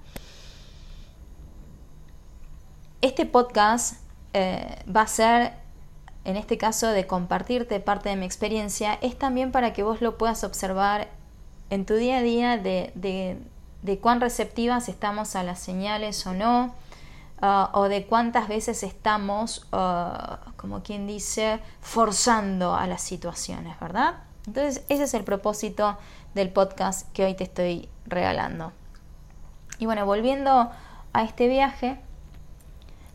Este 3.01 3.25
podcast 3.25 4.01
eh, 4.33 4.83
va 4.93 5.01
a 5.01 5.07
ser 5.07 5.53
en 6.27 6.35
este 6.35 6.57
caso 6.57 6.89
de 6.89 7.07
compartirte 7.07 7.79
parte 7.79 8.09
de 8.09 8.17
mi 8.17 8.25
experiencia, 8.25 8.99
es 9.01 9.17
también 9.17 9.53
para 9.53 9.71
que 9.71 9.81
vos 9.81 10.01
lo 10.01 10.17
puedas 10.17 10.43
observar 10.43 11.07
en 11.69 11.85
tu 11.85 11.93
día 11.93 12.17
a 12.17 12.21
día 12.21 12.57
de, 12.57 13.39
cuán 14.01 14.19
receptivas 14.19 14.89
estamos 14.89 15.37
a 15.37 15.43
las 15.43 15.59
señales 15.59 16.27
o 16.27 16.33
no, 16.33 16.75
uh, 17.41 17.77
o 17.77 17.89
de 17.89 18.05
cuántas 18.05 18.47
veces 18.47 18.83
estamos, 18.83 19.67
uh, 19.71 20.51
como 20.55 20.83
quien 20.83 21.07
dice, 21.07 21.59
forzando 21.81 22.75
a 22.75 22.87
las 22.87 23.01
situaciones, 23.01 23.79
¿verdad? 23.79 24.15
Entonces, 24.45 24.83
ese 24.89 25.03
es 25.03 25.13
el 25.13 25.23
propósito 25.23 25.97
del 26.33 26.49
podcast 26.49 27.11
que 27.11 27.25
hoy 27.25 27.33
te 27.33 27.43
estoy 27.43 27.89
regalando. 28.05 28.71
Y 29.79 29.85
bueno, 29.85 30.05
volviendo 30.05 30.71
a 31.13 31.23
este 31.23 31.47
viaje, 31.47 31.99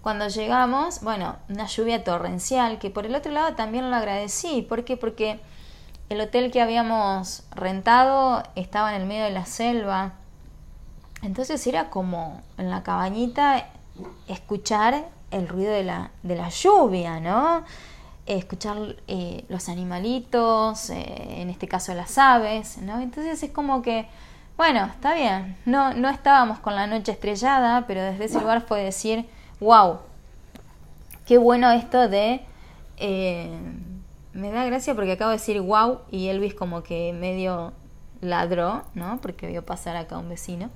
cuando 0.03 0.29
llegamos, 0.29 1.01
bueno, 1.03 1.37
una 1.49 1.67
lluvia 1.67 2.03
torrencial, 2.03 2.79
que 2.79 2.91
por 2.91 3.07
el 3.07 3.15
otro 3.15 3.33
lado 3.33 3.55
también 3.55 3.91
lo 3.91 3.97
agradecí. 3.97 4.63
¿Por 4.63 4.85
qué? 4.85 4.97
Porque 4.97 5.41
el 6.09 6.21
hotel 6.21 6.51
que 6.51 6.61
habíamos 6.61 7.45
rentado 7.53 8.43
estaba 8.57 8.95
en 8.95 9.01
el 9.01 9.09
medio 9.09 9.25
de 9.25 9.31
la 9.31 9.47
selva. 9.47 10.15
Entonces 11.23 11.65
era 11.67 11.89
como 11.89 12.43
en 12.59 12.69
la 12.69 12.83
cabañita 12.83 13.69
escuchar 14.29 15.09
el 15.31 15.49
ruido 15.49 15.73
de 15.73 15.85
la, 15.85 16.11
de 16.23 16.37
la 16.37 16.49
lluvia, 16.49 17.21
¿no? 17.21 17.65
Escuchar 18.27 18.97
eh, 19.09 19.45
los 19.49 19.69
animalitos, 19.69 20.91
eh, 20.91 21.41
en 21.41 21.51
este 21.51 21.67
caso 21.69 21.95
las 21.95 22.19
aves, 22.19 22.79
¿no? 22.79 23.01
Entonces 23.01 23.43
es 23.43 23.51
como 23.51 23.83
que, 23.83 24.07
bueno, 24.57 24.85
está 24.85 25.15
bien, 25.15 25.57
no, 25.65 25.95
no 25.95 26.09
estábamos 26.09 26.59
con 26.61 26.75
la 26.77 26.87
noche 26.87 27.13
estrellada, 27.13 27.87
pero 27.87 28.03
desde 28.03 28.27
ese 28.27 28.41
lugar 28.41 28.63
fue 28.63 28.83
decir, 28.83 29.29
wow, 29.61 29.99
qué 31.27 31.39
bueno 31.39 31.71
esto 31.71 32.09
de... 32.09 32.45
Eh, 32.99 33.51
me 34.33 34.51
da 34.51 34.65
gracia 34.65 34.95
porque 34.95 35.13
acabo 35.13 35.31
de 35.31 35.37
decir 35.37 35.61
wow 35.61 36.01
y 36.11 36.29
Elvis 36.29 36.55
como 36.55 36.83
que 36.83 37.13
medio 37.13 37.73
ladró, 38.21 38.83
¿no? 38.95 39.21
Porque 39.21 39.47
vio 39.47 39.65
pasar 39.67 39.97
acá 39.97 40.17
un 40.17 40.29
vecino. 40.29 40.71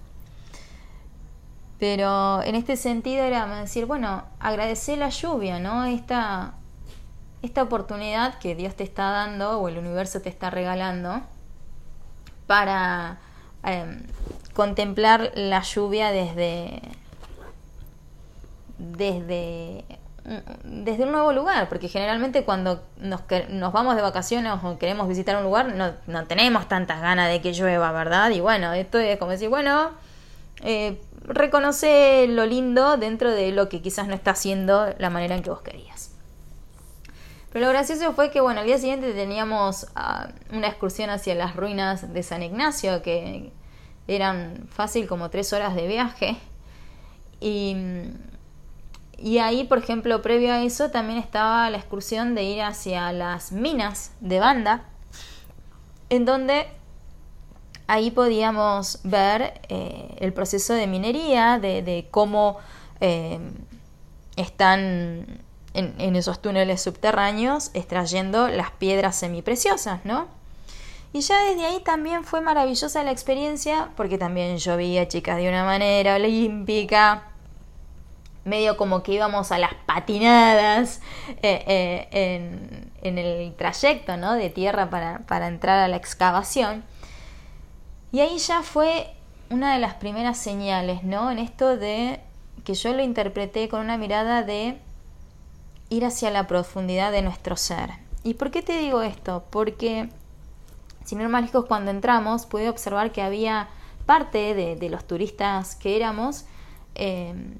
Pero 1.78 2.42
en 2.42 2.54
este 2.54 2.76
sentido 2.76 3.22
era 3.24 3.46
decir, 3.60 3.86
bueno, 3.86 4.24
agradecer 4.40 4.98
la 4.98 5.10
lluvia, 5.10 5.58
¿no? 5.58 5.84
Esta, 5.84 6.54
esta 7.42 7.62
oportunidad 7.62 8.38
que 8.38 8.54
Dios 8.54 8.74
te 8.74 8.84
está 8.84 9.10
dando 9.10 9.60
o 9.60 9.68
el 9.68 9.78
universo 9.78 10.20
te 10.20 10.30
está 10.30 10.48
regalando 10.48 11.20
para 12.46 13.18
em, 13.62 14.02
contemplar 14.54 15.32
la 15.34 15.60
lluvia 15.60 16.12
desde, 16.12 16.80
desde, 18.78 19.84
desde 20.64 21.04
un 21.04 21.12
nuevo 21.12 21.32
lugar, 21.32 21.68
porque 21.68 21.88
generalmente 21.88 22.44
cuando 22.44 22.82
nos, 22.96 23.20
nos 23.50 23.72
vamos 23.72 23.96
de 23.96 24.02
vacaciones 24.02 24.52
o 24.62 24.78
queremos 24.78 25.08
visitar 25.08 25.36
un 25.36 25.44
lugar 25.44 25.74
no, 25.74 25.92
no 26.06 26.24
tenemos 26.24 26.68
tantas 26.68 27.02
ganas 27.02 27.28
de 27.28 27.42
que 27.42 27.52
llueva, 27.52 27.92
¿verdad? 27.92 28.30
Y 28.30 28.40
bueno, 28.40 28.72
esto 28.72 28.98
es 28.98 29.18
como 29.18 29.32
decir, 29.32 29.50
bueno, 29.50 29.90
eh, 30.62 31.00
reconoce 31.22 32.26
lo 32.28 32.46
lindo 32.46 32.96
dentro 32.96 33.30
de 33.30 33.52
lo 33.52 33.68
que 33.68 33.82
quizás 33.82 34.08
no 34.08 34.14
está 34.14 34.32
haciendo 34.32 34.94
la 34.98 35.10
manera 35.10 35.34
en 35.34 35.42
que 35.42 35.50
vos 35.50 35.62
querías. 35.62 36.12
Pero 37.52 37.66
lo 37.66 37.72
gracioso 37.72 38.12
fue 38.12 38.30
que, 38.30 38.40
bueno, 38.40 38.60
al 38.60 38.66
día 38.66 38.78
siguiente 38.78 39.12
teníamos 39.12 39.86
ah, 39.94 40.28
una 40.52 40.68
excursión 40.68 41.10
hacia 41.10 41.34
las 41.34 41.56
ruinas 41.56 42.12
de 42.12 42.22
San 42.22 42.42
Ignacio, 42.42 43.02
que 43.02 43.50
eran 44.08 44.68
fácil 44.70 45.06
como 45.06 45.30
tres 45.30 45.52
horas 45.52 45.74
de 45.74 45.86
viaje. 45.86 46.36
Y, 47.40 47.76
y 49.16 49.38
ahí, 49.38 49.64
por 49.64 49.78
ejemplo, 49.78 50.20
previo 50.20 50.52
a 50.52 50.62
eso, 50.62 50.90
también 50.90 51.18
estaba 51.18 51.70
la 51.70 51.78
excursión 51.78 52.34
de 52.34 52.42
ir 52.44 52.62
hacia 52.62 53.10
las 53.12 53.52
minas 53.52 54.12
de 54.20 54.38
banda, 54.38 54.84
en 56.10 56.24
donde 56.24 56.66
ahí 57.86 58.10
podíamos 58.10 59.00
ver 59.04 59.60
eh, 59.68 60.16
el 60.18 60.32
proceso 60.32 60.74
de 60.74 60.86
minería, 60.86 61.58
de, 61.58 62.08
cómo 62.10 62.58
eh, 63.00 63.38
están 64.36 65.40
en, 65.74 66.16
esos 66.16 66.40
túneles 66.40 66.82
subterráneos 66.82 67.70
extrayendo 67.74 68.48
las 68.48 68.70
piedras 68.72 69.16
semipreciosas, 69.16 70.04
¿no? 70.04 70.28
Y 71.12 71.20
ya 71.20 71.44
desde 71.44 71.64
ahí 71.64 71.80
también 71.80 72.24
fue 72.24 72.40
maravillosa 72.40 73.02
la 73.02 73.10
experiencia, 73.10 73.90
porque 73.96 74.18
también 74.18 74.58
llovía, 74.58 75.08
chicas, 75.08 75.38
de 75.38 75.48
una 75.48 75.64
manera 75.64 76.16
olímpica, 76.16 77.22
medio 78.44 78.76
como 78.76 79.02
que 79.02 79.12
íbamos 79.12 79.50
a 79.50 79.58
las 79.58 79.74
patinadas 79.86 81.00
eh, 81.42 82.08
en, 82.10 82.92
en, 83.02 83.18
el 83.18 83.54
trayecto 83.54 84.16
¿no? 84.16 84.34
de 84.34 84.50
tierra 84.50 84.90
para, 84.90 85.20
para 85.20 85.48
entrar 85.48 85.78
a 85.78 85.88
la 85.88 85.96
excavación. 85.96 86.84
Y 88.12 88.20
ahí 88.20 88.38
ya 88.38 88.62
fue 88.62 89.12
una 89.50 89.74
de 89.74 89.80
las 89.80 89.94
primeras 89.94 90.38
señales, 90.38 91.04
¿no? 91.04 91.30
En 91.30 91.38
esto 91.38 91.76
de 91.76 92.20
que 92.64 92.74
yo 92.74 92.92
lo 92.92 93.02
interpreté 93.02 93.68
con 93.68 93.80
una 93.80 93.96
mirada 93.96 94.42
de 94.42 94.78
ir 95.88 96.04
hacia 96.04 96.30
la 96.30 96.46
profundidad 96.46 97.12
de 97.12 97.22
nuestro 97.22 97.56
ser. 97.56 97.90
¿Y 98.24 98.34
por 98.34 98.50
qué 98.50 98.62
te 98.62 98.78
digo 98.78 99.02
esto? 99.02 99.44
Porque, 99.50 100.08
sin 101.04 101.20
ir 101.20 101.28
más 101.28 101.50
cuando 101.68 101.90
entramos 101.90 102.46
pude 102.46 102.68
observar 102.68 103.12
que 103.12 103.22
había 103.22 103.68
parte 104.04 104.54
de, 104.54 104.88
los 104.90 105.06
turistas 105.06 105.76
que 105.76 105.96
éramos 105.96 106.44
em, 106.94 107.54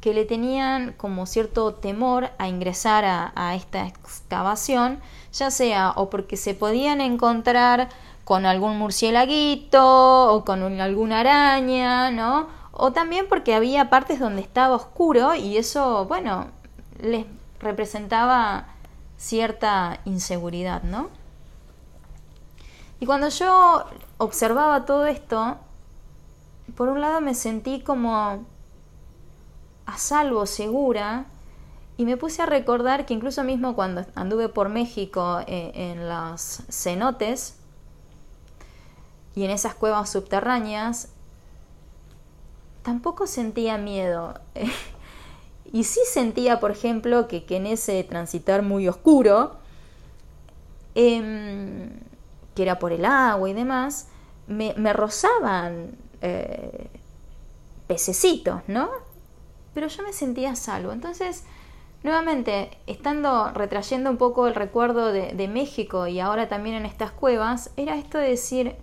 que 0.00 0.14
le 0.14 0.24
tenían 0.24 0.92
como 0.92 1.26
cierto 1.26 1.74
temor 1.74 2.30
a 2.38 2.48
ingresar 2.48 3.04
a, 3.04 3.32
a 3.34 3.54
esta 3.56 3.86
excavación, 3.86 5.00
ya 5.32 5.50
sea 5.50 5.92
o 5.96 6.08
porque 6.10 6.36
se 6.36 6.54
podían 6.54 7.00
encontrar 7.00 7.88
con 8.26 8.44
algún 8.44 8.76
murcielaguito 8.76 10.34
o 10.34 10.44
con 10.44 10.80
alguna 10.80 11.20
araña, 11.20 12.10
¿no? 12.10 12.48
O 12.72 12.90
también 12.90 13.26
porque 13.28 13.54
había 13.54 13.88
partes 13.88 14.18
donde 14.18 14.42
estaba 14.42 14.74
oscuro 14.74 15.36
y 15.36 15.58
eso, 15.58 16.06
bueno, 16.06 16.48
les 17.00 17.24
representaba 17.60 18.66
cierta 19.16 20.00
inseguridad, 20.06 20.82
¿no? 20.82 21.08
Y 22.98 23.06
cuando 23.06 23.28
yo 23.28 23.84
observaba 24.18 24.86
todo 24.86 25.06
esto, 25.06 25.58
por 26.74 26.88
un 26.88 27.00
lado 27.00 27.20
me 27.20 27.32
sentí 27.32 27.80
como 27.80 28.44
a 29.86 29.98
salvo, 29.98 30.46
segura, 30.46 31.26
y 31.96 32.04
me 32.04 32.16
puse 32.16 32.42
a 32.42 32.46
recordar 32.46 33.06
que 33.06 33.14
incluso 33.14 33.44
mismo 33.44 33.76
cuando 33.76 34.04
anduve 34.16 34.48
por 34.48 34.68
México 34.68 35.38
eh, 35.46 35.70
en 35.76 36.08
los 36.08 36.64
cenotes, 36.68 37.60
y 39.36 39.44
en 39.44 39.50
esas 39.50 39.74
cuevas 39.74 40.10
subterráneas, 40.10 41.10
tampoco 42.82 43.26
sentía 43.26 43.76
miedo. 43.76 44.40
y 45.72 45.84
sí 45.84 46.00
sentía, 46.10 46.58
por 46.58 46.70
ejemplo, 46.70 47.28
que, 47.28 47.44
en 47.50 47.66
ese 47.66 48.02
transitar 48.02 48.62
muy 48.62 48.88
oscuro, 48.88 49.58
em, 50.94 51.90
que 52.54 52.62
era 52.62 52.78
por 52.78 52.92
el 52.92 53.04
agua 53.04 53.50
y 53.50 53.52
demás, 53.52 54.08
me, 54.46 54.72
rozaban 54.94 55.90
eh, 56.22 56.88
pececitos, 57.86 58.62
¿no? 58.68 58.88
Pero 59.74 59.88
yo 59.88 60.02
me 60.02 60.14
sentía 60.14 60.56
salvo. 60.56 60.92
Entonces, 60.92 61.44
nuevamente, 62.02 62.70
estando 62.86 63.50
retrayendo 63.50 64.08
un 64.08 64.16
poco 64.16 64.46
el 64.46 64.54
recuerdo 64.54 65.12
de, 65.12 65.34
de 65.34 65.46
México 65.46 66.06
y 66.06 66.20
ahora 66.20 66.48
también 66.48 66.76
en 66.76 66.86
estas 66.86 67.10
cuevas, 67.10 67.70
era 67.76 67.96
esto 67.96 68.16
de 68.16 68.30
decir, 68.30 68.76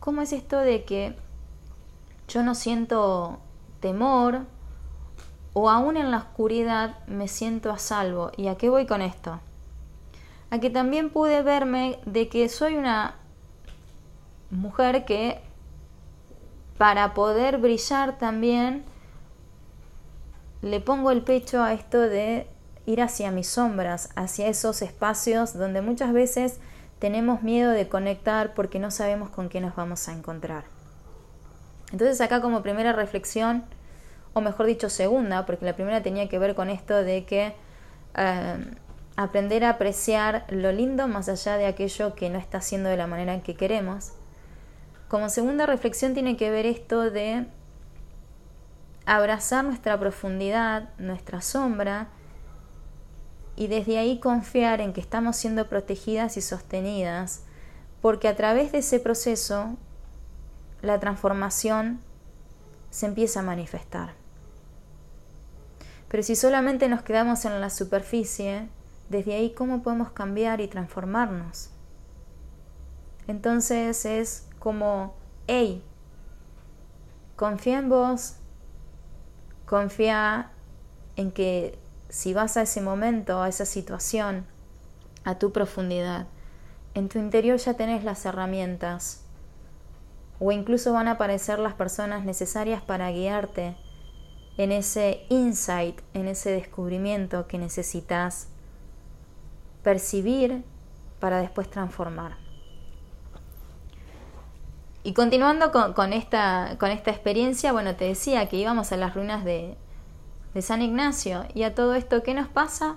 ¿Cómo 0.00 0.22
es 0.22 0.32
esto 0.32 0.58
de 0.58 0.84
que 0.84 1.14
yo 2.26 2.42
no 2.42 2.54
siento 2.54 3.38
temor 3.80 4.46
o 5.52 5.68
aún 5.68 5.98
en 5.98 6.10
la 6.10 6.16
oscuridad 6.16 6.96
me 7.06 7.28
siento 7.28 7.70
a 7.70 7.78
salvo? 7.78 8.32
¿Y 8.38 8.48
a 8.48 8.56
qué 8.56 8.70
voy 8.70 8.86
con 8.86 9.02
esto? 9.02 9.40
A 10.50 10.58
que 10.58 10.70
también 10.70 11.10
pude 11.10 11.42
verme 11.42 11.98
de 12.06 12.28
que 12.30 12.48
soy 12.48 12.76
una 12.76 13.16
mujer 14.50 15.04
que 15.04 15.42
para 16.78 17.12
poder 17.12 17.58
brillar 17.58 18.16
también 18.16 18.84
le 20.62 20.80
pongo 20.80 21.10
el 21.10 21.20
pecho 21.20 21.62
a 21.62 21.74
esto 21.74 22.00
de 22.00 22.46
ir 22.86 23.02
hacia 23.02 23.30
mis 23.30 23.48
sombras, 23.48 24.08
hacia 24.16 24.48
esos 24.48 24.80
espacios 24.80 25.52
donde 25.52 25.82
muchas 25.82 26.14
veces 26.14 26.58
tenemos 27.00 27.42
miedo 27.42 27.72
de 27.72 27.88
conectar 27.88 28.54
porque 28.54 28.78
no 28.78 28.90
sabemos 28.90 29.30
con 29.30 29.48
qué 29.48 29.60
nos 29.60 29.74
vamos 29.74 30.08
a 30.08 30.12
encontrar. 30.12 30.64
Entonces 31.90 32.20
acá 32.20 32.40
como 32.40 32.62
primera 32.62 32.92
reflexión, 32.92 33.64
o 34.32 34.40
mejor 34.40 34.66
dicho 34.66 34.88
segunda, 34.88 35.44
porque 35.46 35.64
la 35.64 35.74
primera 35.74 36.02
tenía 36.02 36.28
que 36.28 36.38
ver 36.38 36.54
con 36.54 36.70
esto 36.70 37.02
de 37.02 37.24
que 37.24 37.54
eh, 38.16 38.74
aprender 39.16 39.64
a 39.64 39.70
apreciar 39.70 40.44
lo 40.50 40.70
lindo 40.72 41.08
más 41.08 41.28
allá 41.28 41.56
de 41.56 41.66
aquello 41.66 42.14
que 42.14 42.30
no 42.30 42.38
está 42.38 42.58
haciendo 42.58 42.88
de 42.88 42.96
la 42.96 43.06
manera 43.06 43.34
en 43.34 43.40
que 43.40 43.56
queremos. 43.56 44.12
Como 45.08 45.28
segunda 45.28 45.66
reflexión 45.66 46.14
tiene 46.14 46.36
que 46.36 46.50
ver 46.50 46.66
esto 46.66 47.10
de 47.10 47.46
abrazar 49.06 49.64
nuestra 49.64 49.98
profundidad, 49.98 50.90
nuestra 50.98 51.40
sombra, 51.40 52.08
y 53.60 53.66
desde 53.66 53.98
ahí 53.98 54.18
confiar 54.20 54.80
en 54.80 54.94
que 54.94 55.02
estamos 55.02 55.36
siendo 55.36 55.68
protegidas 55.68 56.38
y 56.38 56.40
sostenidas, 56.40 57.42
porque 58.00 58.26
a 58.26 58.34
través 58.34 58.72
de 58.72 58.78
ese 58.78 59.00
proceso 59.00 59.76
la 60.80 60.98
transformación 60.98 62.00
se 62.88 63.04
empieza 63.04 63.40
a 63.40 63.42
manifestar. 63.42 64.14
Pero 66.08 66.22
si 66.22 66.36
solamente 66.36 66.88
nos 66.88 67.02
quedamos 67.02 67.44
en 67.44 67.60
la 67.60 67.68
superficie, 67.68 68.70
desde 69.10 69.34
ahí 69.34 69.52
cómo 69.52 69.82
podemos 69.82 70.10
cambiar 70.10 70.62
y 70.62 70.66
transformarnos. 70.66 71.68
Entonces 73.26 74.06
es 74.06 74.48
como, 74.58 75.14
hey, 75.46 75.84
confía 77.36 77.78
en 77.78 77.90
vos, 77.90 78.36
confía 79.66 80.50
en 81.16 81.30
que 81.30 81.78
si 82.10 82.34
vas 82.34 82.56
a 82.56 82.62
ese 82.62 82.80
momento, 82.80 83.40
a 83.40 83.48
esa 83.48 83.64
situación, 83.64 84.44
a 85.24 85.38
tu 85.38 85.52
profundidad, 85.52 86.26
en 86.94 87.08
tu 87.08 87.18
interior 87.18 87.56
ya 87.58 87.74
tenés 87.74 88.04
las 88.04 88.24
herramientas 88.26 89.24
o 90.40 90.52
incluso 90.52 90.92
van 90.92 91.08
a 91.08 91.12
aparecer 91.12 91.58
las 91.58 91.74
personas 91.74 92.24
necesarias 92.24 92.82
para 92.82 93.10
guiarte 93.10 93.76
en 94.56 94.72
ese 94.72 95.24
insight, 95.28 96.00
en 96.12 96.26
ese 96.28 96.50
descubrimiento 96.50 97.46
que 97.46 97.58
necesitas 97.58 98.48
percibir 99.82 100.64
para 101.20 101.40
después 101.40 101.70
transformar. 101.70 102.36
Y 105.02 105.14
continuando 105.14 105.70
con, 105.72 106.12
esta, 106.12 106.76
con 106.78 106.90
esta 106.90 107.10
experiencia, 107.10 107.72
bueno, 107.72 107.96
te 107.96 108.04
decía 108.04 108.48
que 108.48 108.56
íbamos 108.56 108.92
a 108.92 108.96
las 108.96 109.14
ruinas 109.14 109.44
de, 109.44 109.76
de 110.54 110.62
San 110.62 110.82
Ignacio. 110.82 111.44
Y 111.54 111.62
a 111.62 111.74
todo 111.74 111.94
esto, 111.94 112.22
¿qué 112.22 112.34
nos 112.34 112.48
pasa? 112.48 112.96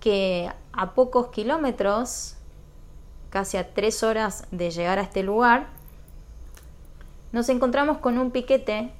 Que 0.00 0.50
a 0.72 0.94
pocos 0.94 1.28
kilómetros, 1.28 2.36
casi 3.30 3.56
a 3.56 3.74
tres 3.74 4.02
horas 4.02 4.46
de 4.50 4.70
llegar 4.70 4.98
a 4.98 5.02
este 5.02 5.22
lugar, 5.22 5.68
nos 7.32 7.48
encontramos 7.48 7.98
con 7.98 8.18
un 8.18 8.30
piquete 8.30 8.92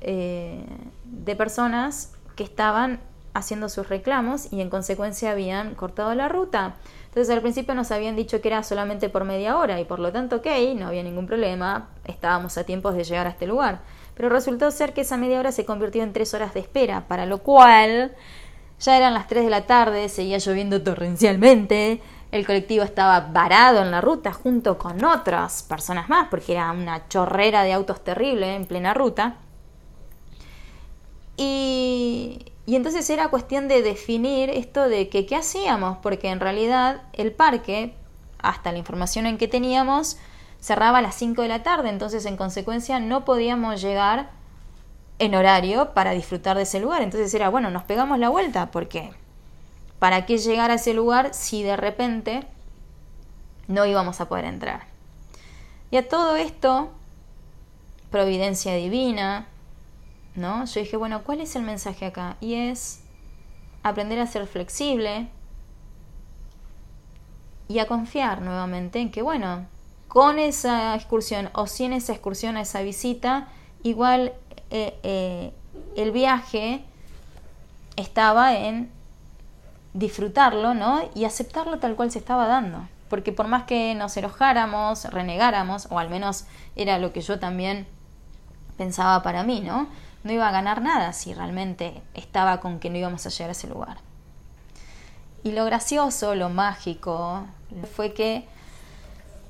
eh, 0.00 0.64
de 1.04 1.36
personas 1.36 2.12
que 2.36 2.44
estaban 2.44 3.00
haciendo 3.34 3.68
sus 3.68 3.88
reclamos 3.88 4.52
y 4.52 4.60
en 4.60 4.70
consecuencia 4.70 5.30
habían 5.30 5.74
cortado 5.74 6.14
la 6.14 6.28
ruta. 6.28 6.74
Entonces 7.06 7.34
al 7.34 7.42
principio 7.42 7.74
nos 7.74 7.90
habían 7.90 8.16
dicho 8.16 8.40
que 8.40 8.48
era 8.48 8.62
solamente 8.62 9.08
por 9.08 9.24
media 9.24 9.58
hora 9.58 9.80
y 9.80 9.84
por 9.84 9.98
lo 9.98 10.12
tanto, 10.12 10.36
ok, 10.36 10.46
no 10.76 10.88
había 10.88 11.02
ningún 11.02 11.26
problema, 11.26 11.88
estábamos 12.04 12.56
a 12.58 12.64
tiempo 12.64 12.92
de 12.92 13.04
llegar 13.04 13.26
a 13.26 13.30
este 13.30 13.46
lugar. 13.46 13.80
Pero 14.14 14.28
resultó 14.28 14.70
ser 14.70 14.92
que 14.92 15.02
esa 15.02 15.16
media 15.16 15.38
hora 15.38 15.52
se 15.52 15.64
convirtió 15.64 16.02
en 16.02 16.12
tres 16.12 16.34
horas 16.34 16.54
de 16.54 16.60
espera, 16.60 17.06
para 17.08 17.26
lo 17.26 17.38
cual 17.38 18.14
ya 18.82 18.96
eran 18.96 19.14
las 19.14 19.28
3 19.28 19.44
de 19.44 19.50
la 19.50 19.66
tarde, 19.66 20.08
seguía 20.08 20.38
lloviendo 20.38 20.82
torrencialmente, 20.82 22.00
el 22.32 22.46
colectivo 22.46 22.82
estaba 22.82 23.20
varado 23.20 23.82
en 23.82 23.90
la 23.90 24.00
ruta 24.00 24.32
junto 24.32 24.78
con 24.78 25.04
otras 25.04 25.62
personas 25.62 26.08
más, 26.08 26.28
porque 26.30 26.52
era 26.52 26.72
una 26.72 27.06
chorrera 27.08 27.62
de 27.62 27.74
autos 27.74 28.02
terrible 28.02 28.56
en 28.56 28.66
plena 28.66 28.94
ruta. 28.94 29.36
Y, 31.36 32.46
y 32.66 32.74
entonces 32.76 33.08
era 33.10 33.28
cuestión 33.28 33.68
de 33.68 33.82
definir 33.82 34.50
esto 34.50 34.88
de 34.88 35.08
que 35.08 35.26
qué 35.26 35.36
hacíamos, 35.36 35.98
porque 35.98 36.30
en 36.30 36.40
realidad 36.40 37.02
el 37.12 37.32
parque, 37.32 37.94
hasta 38.38 38.72
la 38.72 38.78
información 38.78 39.26
en 39.26 39.38
que 39.38 39.46
teníamos, 39.46 40.16
cerraba 40.62 40.98
a 40.98 41.02
las 41.02 41.16
5 41.16 41.42
de 41.42 41.48
la 41.48 41.64
tarde, 41.64 41.88
entonces 41.90 42.24
en 42.24 42.36
consecuencia 42.36 43.00
no 43.00 43.24
podíamos 43.24 43.82
llegar 43.82 44.30
en 45.18 45.34
horario 45.34 45.92
para 45.92 46.12
disfrutar 46.12 46.56
de 46.56 46.62
ese 46.62 46.78
lugar. 46.78 47.02
Entonces 47.02 47.34
era, 47.34 47.48
bueno, 47.48 47.68
nos 47.70 47.82
pegamos 47.82 48.18
la 48.20 48.28
vuelta, 48.28 48.70
porque 48.70 49.10
¿para 49.98 50.24
qué 50.24 50.38
llegar 50.38 50.70
a 50.70 50.74
ese 50.74 50.94
lugar 50.94 51.34
si 51.34 51.64
de 51.64 51.76
repente 51.76 52.46
no 53.66 53.84
íbamos 53.86 54.20
a 54.20 54.28
poder 54.28 54.44
entrar? 54.44 54.84
Y 55.90 55.96
a 55.96 56.08
todo 56.08 56.36
esto, 56.36 56.92
providencia 58.10 58.74
divina, 58.76 59.48
¿no? 60.36 60.64
Yo 60.64 60.80
dije, 60.80 60.96
bueno, 60.96 61.24
¿cuál 61.24 61.40
es 61.40 61.56
el 61.56 61.62
mensaje 61.62 62.06
acá? 62.06 62.36
Y 62.40 62.54
es 62.54 63.00
aprender 63.82 64.20
a 64.20 64.28
ser 64.28 64.46
flexible 64.46 65.28
y 67.66 67.80
a 67.80 67.88
confiar 67.88 68.42
nuevamente 68.42 69.00
en 69.00 69.10
que, 69.10 69.22
bueno, 69.22 69.66
con 70.12 70.38
esa 70.38 70.94
excursión 70.94 71.48
o 71.54 71.66
sin 71.66 71.94
esa 71.94 72.12
excursión, 72.12 72.58
a 72.58 72.60
esa 72.60 72.82
visita, 72.82 73.48
igual 73.82 74.34
eh, 74.70 74.98
eh, 75.02 75.54
el 75.96 76.10
viaje 76.10 76.84
estaba 77.96 78.54
en 78.54 78.90
disfrutarlo, 79.94 80.74
¿no? 80.74 81.00
Y 81.14 81.24
aceptarlo 81.24 81.78
tal 81.78 81.96
cual 81.96 82.10
se 82.10 82.18
estaba 82.18 82.46
dando. 82.46 82.86
Porque 83.08 83.32
por 83.32 83.48
más 83.48 83.62
que 83.62 83.94
nos 83.94 84.14
enojáramos, 84.18 85.06
renegáramos, 85.06 85.88
o 85.88 85.98
al 85.98 86.10
menos 86.10 86.44
era 86.76 86.98
lo 86.98 87.14
que 87.14 87.22
yo 87.22 87.38
también 87.38 87.86
pensaba 88.76 89.22
para 89.22 89.44
mí, 89.44 89.62
¿no? 89.62 89.88
No 90.24 90.32
iba 90.32 90.46
a 90.46 90.52
ganar 90.52 90.82
nada 90.82 91.14
si 91.14 91.32
realmente 91.32 92.02
estaba 92.12 92.60
con 92.60 92.80
que 92.80 92.90
no 92.90 92.98
íbamos 92.98 93.24
a 93.24 93.30
llegar 93.30 93.48
a 93.48 93.52
ese 93.52 93.66
lugar. 93.66 93.96
Y 95.42 95.52
lo 95.52 95.64
gracioso, 95.64 96.34
lo 96.34 96.50
mágico, 96.50 97.46
fue 97.96 98.12
que 98.12 98.46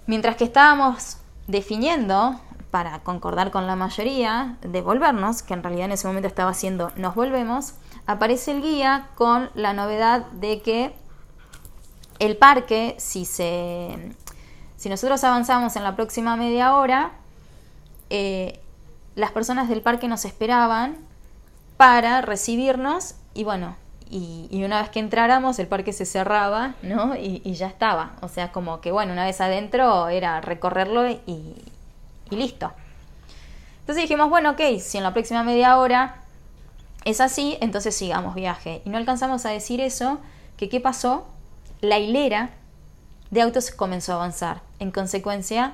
mientras 0.07 0.37
que 0.37 0.45
estábamos 0.45 1.19
definiendo 1.47 2.41
para 2.71 3.01
concordar 3.01 3.51
con 3.51 3.67
la 3.67 3.77
mayoría, 3.77 4.57
devolvernos, 4.63 5.43
que 5.43 5.55
en 5.55 5.63
realidad 5.63 5.87
en 5.87 5.93
ese 5.93 6.07
momento 6.07 6.27
estaba 6.27 6.51
haciendo 6.51 6.91
nos 6.97 7.15
volvemos, 7.15 7.75
aparece 8.07 8.53
el 8.53 8.63
guía 8.63 9.09
con 9.15 9.51
la 9.55 9.75
novedad 9.75 10.27
de 10.33 10.63
que 10.63 10.95
el 12.19 12.37
parque, 12.37 12.95
si, 12.99 13.25
se, 13.25 14.15
si 14.77 14.89
nosotros 14.89 15.23
avanzamos 15.25 15.77
en 15.77 15.83
la 15.83 15.97
próxima 15.97 16.37
media 16.37 16.75
hora, 16.75 17.13
eh, 18.11 18.61
las 19.17 19.33
personas 19.33 19.69
del 19.69 19.83
parque 19.83 20.09
nos 20.09 20.25
esperaban 20.25 20.97
para 21.77 22.23
recibirnos 22.23 23.17
y 23.35 23.45
bueno, 23.45 23.77
y, 24.15 24.63
una 24.63 24.83
vez 24.83 24.91
que 24.91 25.01
entráramos 25.01 25.59
el 25.59 25.67
parque 25.67 25.95
se 25.95 26.05
cerraba, 26.05 26.75
¿no? 26.83 27.17
Y, 27.17 27.41
ya 27.55 27.67
estaba. 27.67 28.17
O 28.21 28.29
sea, 28.29 28.53
como 28.53 28.81
que 28.83 28.93
bueno, 28.93 29.13
una 29.13 29.25
vez 29.25 29.41
adentro 29.41 30.09
era 30.09 30.41
recorrerlo 30.43 31.09
y, 31.09 31.21
y 31.27 32.37
listo. 32.37 32.71
Entonces 33.81 34.03
dijimos, 34.03 34.29
bueno, 34.29 34.51
ok, 34.51 34.61
si 34.81 34.99
en 34.99 35.05
la 35.05 35.15
próxima 35.15 35.43
media 35.43 35.79
hora 35.79 36.23
es 37.05 37.21
así, 37.21 37.57
entonces 37.63 37.97
sigamos 37.97 38.35
viaje. 38.35 38.83
Y 38.85 38.91
no 38.91 38.99
alcanzamos 38.99 39.47
a 39.47 39.49
decir 39.49 39.81
eso, 39.81 40.21
que 40.59 40.69
qué 40.69 40.79
pasó, 40.79 41.27
la 41.81 41.99
hilera 41.99 42.51
de 43.31 43.41
autos 43.41 43.71
comenzó 43.71 44.13
a 44.13 44.17
avanzar. 44.17 44.61
En 44.79 44.91
consecuencia, 44.91 45.73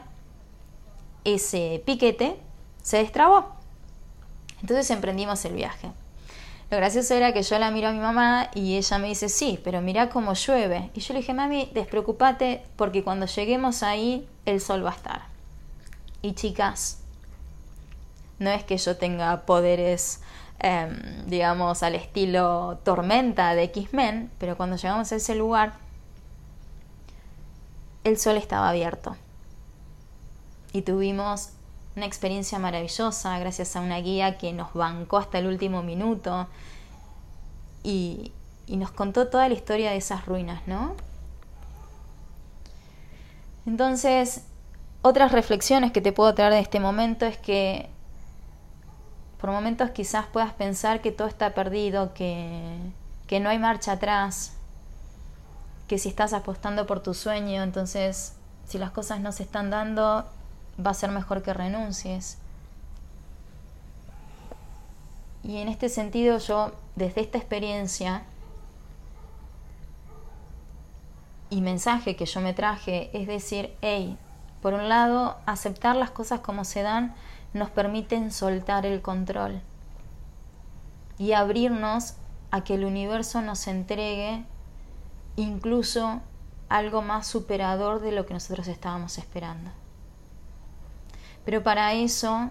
ese 1.25 1.83
piquete 1.85 2.39
se 2.83 2.99
destrabó. 2.99 3.51
Entonces 4.61 4.91
emprendimos 4.91 5.45
el 5.45 5.55
viaje. 5.55 5.91
Lo 6.71 6.77
gracioso 6.77 7.15
era 7.15 7.33
que 7.33 7.43
yo 7.43 7.59
la 7.59 7.71
miro 7.71 7.89
a 7.89 7.93
mi 7.93 7.99
mamá 7.99 8.51
y 8.55 8.77
ella 8.77 8.99
me 8.99 9.09
dice, 9.09 9.31
sí, 9.31 9.59
pero 9.65 9.81
mira 9.81 10.11
cómo 10.11 10.35
llueve. 10.35 10.91
Y 10.95 11.01
yo 11.01 11.15
le 11.15 11.21
dije, 11.21 11.33
mami, 11.33 11.71
despreocupate 11.73 12.63
porque 12.77 13.03
cuando 13.03 13.25
lleguemos 13.25 13.83
ahí 13.83 14.29
el 14.45 14.61
sol 14.61 14.85
va 14.85 14.91
a 14.91 14.95
estar. 14.95 15.23
Y 16.21 16.35
chicas, 16.35 16.99
no 18.39 18.51
es 18.51 18.65
que 18.65 18.77
yo 18.77 18.99
tenga 18.99 19.47
poderes, 19.47 20.21
em, 20.59 21.25
digamos, 21.27 21.83
al 21.83 21.95
estilo 21.95 22.79
tormenta 22.85 23.55
de 23.55 23.65
X-Men, 23.65 24.31
pero 24.39 24.57
cuando 24.59 24.77
llegamos 24.77 25.11
a 25.11 25.17
ese 25.17 25.35
lugar, 25.35 25.73
el 28.05 28.19
sol 28.19 28.37
estaba 28.37 28.69
abierto. 28.69 29.17
Y 30.75 30.83
tuvimos 30.83 31.51
una 31.99 32.07
experiencia 32.07 32.59
maravillosa 32.59 33.39
gracias 33.41 33.75
a 33.75 33.81
una 33.81 33.99
guía 33.99 34.39
que 34.39 34.53
nos 34.53 34.73
bancó 34.73 35.19
hasta 35.19 35.39
el 35.39 35.47
último 35.47 35.83
minuto 35.83 36.47
y, 37.83 38.33
nos 38.69 38.91
contó 38.91 39.29
toda 39.29 39.49
la 39.49 39.55
historia 39.55 39.91
de 39.91 39.97
esas 39.97 40.27
ruinas, 40.27 40.61
¿no? 40.67 40.95
Entonces, 43.67 44.43
otras 45.01 45.33
reflexiones 45.33 45.91
que 45.91 46.03
te 46.03 46.13
puedo 46.13 46.35
traer 46.35 46.53
de 46.53 46.61
este 46.61 46.79
momento 46.79 47.25
es 47.25 47.39
que 47.39 47.89
por 49.41 49.51
momentos 49.51 49.91
quizás 49.91 50.27
puedas 50.27 50.53
pensar 50.53 51.01
que 51.01 51.13
todo 51.13 51.29
está 51.29 51.55
perdido, 51.55 52.13
que, 52.13 52.79
que 53.27 53.41
no 53.41 53.49
hay 53.49 53.59
marcha 53.59 53.93
atrás, 53.93 54.53
que 55.89 55.99
si 55.99 56.11
estás 56.11 56.35
apostando 56.35 56.87
por 56.87 57.01
tu 57.01 57.15
sueño, 57.15 57.63
entonces 57.63 58.35
si 58.67 58.77
las 58.77 58.91
cosas 58.91 59.21
no 59.21 59.33
se 59.33 59.45
están 59.45 59.71
dando, 59.71 60.27
va 60.85 60.91
a 60.91 60.95
ser 60.95 61.11
mejor 61.11 61.43
que 61.43 61.53
renuncies. 61.53 62.39
Y 65.43 65.59
en 65.59 65.69
este 65.69 65.89
sentido 65.89 66.39
yo, 66.39 66.73
desde 66.97 67.21
esta 67.21 67.39
experiencia 67.39 68.23
y 71.51 71.61
mensaje 71.61 72.17
que 72.17 72.27
yo 72.27 72.41
me 72.41 72.53
traje, 72.53 73.11
es 73.13 73.27
decir, 73.27 73.75
hey, 73.81 74.19
por 74.61 74.75
un 74.75 74.89
lado, 74.89 75.37
aceptar 75.47 75.97
las 75.97 76.11
cosas 76.11 76.41
como 76.41 76.65
se 76.65 76.83
dan 76.83 77.15
nos 77.55 77.71
permiten 77.71 78.31
soltar 78.31 78.85
el 78.85 79.01
control 79.01 79.63
y 81.17 81.33
abrirnos 81.33 82.15
a 82.51 82.63
que 82.63 82.75
el 82.75 82.85
universo 82.85 83.41
nos 83.41 83.67
entregue 83.67 84.45
incluso 85.37 86.21
algo 86.69 87.03
más 87.03 87.27
superador 87.27 88.01
de 88.01 88.13
lo 88.13 88.27
que 88.27 88.35
nosotros 88.35 88.69
estábamos 88.69 89.19
esperando. 89.19 89.71
Pero 91.49 91.63
para 91.63 91.95
eso 91.95 92.51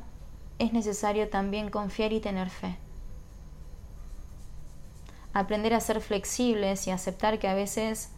es 0.58 0.74
necesario 0.74 1.30
también 1.30 1.70
confiar 1.70 2.14
y 2.14 2.20
tener 2.20 2.50
fe. 2.50 2.78
Aprender 5.34 5.76
a 5.76 5.80
ser 5.82 6.02
flexibles 6.02 6.88
y 6.88 6.90
aceptar 6.90 7.38
que 7.38 7.48
a 7.48 7.54
veces 7.54 8.10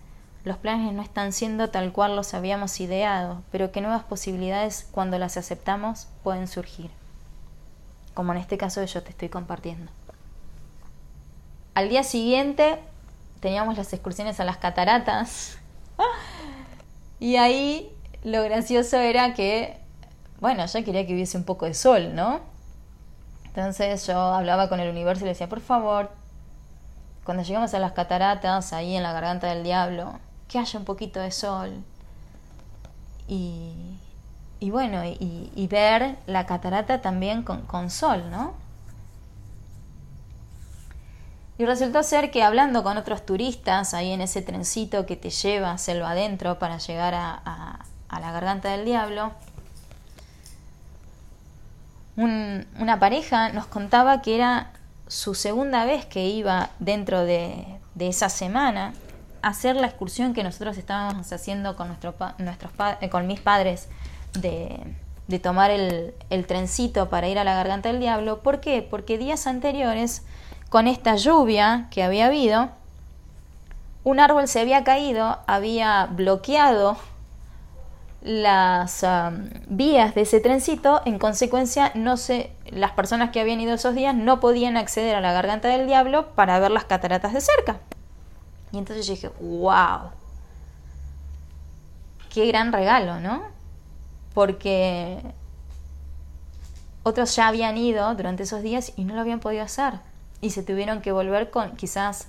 los 0.45 0.55
planes 0.55 0.93
no 0.93 1.01
están 1.01 1.33
siendo 1.33 1.69
tal 1.69 1.91
cual 1.91 2.15
los 2.15 2.33
habíamos 2.33 2.79
ideado, 2.79 3.43
pero 3.51 3.73
que 3.73 3.81
nuevas 3.81 4.03
posibilidades 4.03 4.87
cuando 4.89 5.19
las 5.19 5.35
aceptamos 5.35 6.07
pueden 6.23 6.47
surgir, 6.47 6.91
como 8.13 8.31
en 8.31 8.37
este 8.37 8.57
caso 8.57 8.81
yo 8.81 9.03
te 9.03 9.09
estoy 9.09 9.27
compartiendo. 9.27 9.91
Al 11.73 11.89
día 11.89 12.03
siguiente 12.03 12.79
teníamos 13.41 13.77
las 13.77 13.91
excursiones 13.91 14.39
a 14.39 14.45
las 14.45 14.55
cataratas 14.55 15.57
y 17.19 17.35
ahí 17.35 17.91
lo 18.23 18.41
gracioso 18.43 18.95
era 18.95 19.33
que, 19.33 19.88
bueno, 20.39 20.65
yo 20.65 20.83
quería 20.83 21.05
que 21.05 21.13
hubiese 21.13 21.37
un 21.37 21.43
poco 21.43 21.65
de 21.65 21.73
sol, 21.73 22.15
¿no? 22.15 22.41
Entonces 23.45 24.05
yo 24.07 24.17
hablaba 24.17 24.69
con 24.69 24.79
el 24.79 24.89
universo 24.89 25.21
y 25.21 25.25
le 25.25 25.31
decía, 25.31 25.49
por 25.49 25.59
favor, 25.59 26.11
cuando 27.23 27.43
llegamos 27.43 27.73
a 27.73 27.79
las 27.79 27.91
cataratas, 27.91 28.73
ahí 28.73 28.95
en 28.95 29.03
la 29.03 29.11
garganta 29.11 29.47
del 29.47 29.63
diablo, 29.63 30.13
que 30.47 30.59
haya 30.59 30.79
un 30.79 30.85
poquito 30.85 31.19
de 31.19 31.31
sol. 31.31 31.83
Y, 33.27 33.97
y 34.59 34.71
bueno, 34.71 35.03
y, 35.05 35.67
ver 35.69 36.17
la 36.25 36.45
catarata 36.45 37.01
también 37.01 37.43
con, 37.43 37.61
con, 37.63 37.89
sol, 37.89 38.31
¿no? 38.31 38.53
Y 41.57 41.65
resultó 41.65 42.01
ser 42.01 42.31
que 42.31 42.41
hablando 42.41 42.83
con 42.83 42.97
otros 42.97 43.25
turistas 43.25 43.93
ahí 43.93 44.11
en 44.11 44.21
ese 44.21 44.41
trencito 44.41 45.05
que 45.05 45.15
te 45.15 45.29
lleva 45.29 45.77
selva 45.77 46.11
adentro 46.11 46.57
para 46.57 46.77
llegar 46.77 47.13
a, 47.13 47.41
a, 47.45 47.85
a 48.07 48.19
la 48.19 48.31
garganta 48.31 48.69
del 48.69 48.85
diablo, 48.85 49.33
una 52.23 52.99
pareja 52.99 53.49
nos 53.49 53.65
contaba 53.65 54.21
que 54.21 54.35
era 54.35 54.71
su 55.07 55.35
segunda 55.35 55.85
vez 55.85 56.05
que 56.05 56.27
iba 56.27 56.69
dentro 56.79 57.23
de, 57.23 57.65
esa 57.97 58.29
semana 58.29 58.93
a 59.41 59.49
hacer 59.49 59.75
la 59.75 59.87
excursión 59.87 60.33
que 60.33 60.43
nosotros 60.43 60.77
estábamos 60.77 61.31
haciendo 61.33 61.75
con, 61.75 61.87
nuestros 61.87 62.73
eh, 63.01 63.09
con 63.09 63.27
mis 63.27 63.39
padres 63.39 63.89
de, 64.33 64.79
tomar 65.39 65.71
el, 65.71 66.13
el, 66.29 66.45
trencito 66.45 67.09
para 67.09 67.27
ir 67.27 67.39
a 67.39 67.43
la 67.43 67.55
garganta 67.55 67.89
del 67.89 67.99
diablo. 67.99 68.39
¿Por 68.41 68.59
qué? 68.59 68.81
Porque 68.81 69.17
días 69.17 69.47
anteriores, 69.47 70.23
con 70.69 70.87
esta 70.87 71.15
lluvia 71.15 71.87
que 71.91 72.03
había 72.03 72.27
habido, 72.27 72.69
un 74.03 74.19
árbol 74.19 74.47
se 74.47 74.59
había 74.59 74.83
caído, 74.83 75.39
había 75.47 76.05
bloqueado 76.05 76.97
las 78.21 79.05
vías 79.67 80.13
de 80.13 80.21
ese 80.21 80.39
trencito, 80.39 81.01
en 81.05 81.19
consecuencia 81.19 81.91
no 81.95 82.17
se, 82.17 82.51
las 82.67 82.91
personas 82.91 83.31
que 83.31 83.39
habían 83.39 83.61
ido 83.61 83.73
esos 83.73 83.95
días 83.95 84.13
no 84.13 84.39
podían 84.39 84.77
acceder 84.77 85.15
a 85.15 85.21
la 85.21 85.31
garganta 85.31 85.69
del 85.69 85.87
diablo 85.87 86.31
para 86.35 86.59
ver 86.59 86.71
las 86.71 86.85
cataratas 86.85 87.33
de 87.33 87.41
cerca. 87.41 87.79
Y 88.71 88.77
entonces 88.77 89.07
yo 89.07 89.13
dije, 89.13 89.31
wow, 89.39 90.11
qué 92.29 92.45
gran 92.47 92.73
regalo, 92.73 93.19
¿no? 93.19 93.43
Porque 94.33 95.19
otros 97.03 97.35
ya 97.35 97.47
habían 97.47 97.77
ido 97.77 98.13
durante 98.15 98.43
esos 98.43 98.61
días 98.61 98.93
y 98.95 99.05
no 99.05 99.15
lo 99.15 99.21
habían 99.21 99.39
podido 99.39 99.63
hacer. 99.63 99.93
Y 100.41 100.51
se 100.51 100.63
tuvieron 100.63 101.01
que 101.01 101.11
volver 101.11 101.49
con 101.49 101.75
quizás 101.75 102.27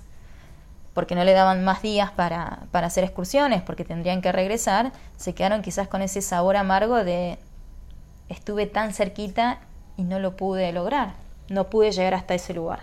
porque 0.95 1.15
no 1.15 1.25
le 1.25 1.33
daban 1.33 1.65
más 1.65 1.83
días 1.83 2.11
para, 2.11 2.65
para 2.71 2.89
hacer 2.89 3.05
excursiones, 3.05 3.63
porque 3.63 3.85
tendrían 3.85 4.23
que 4.23 4.33
regresar, 4.33 4.93
se 5.17 5.35
quedaron 5.35 5.63
quizás 5.63 5.89
con 5.89 6.03
ese 6.03 6.21
sabor 6.23 6.57
amargo 6.57 7.05
de 7.05 7.39
estuve 8.29 8.67
tan 8.67 8.93
cerquita 8.93 9.61
y 9.97 10.03
no 10.03 10.19
lo 10.19 10.37
pude 10.37 10.73
lograr, 10.73 11.15
no 11.49 11.69
pude 11.69 11.93
llegar 11.93 12.15
hasta 12.15 12.35
ese 12.35 12.55
lugar. 12.55 12.81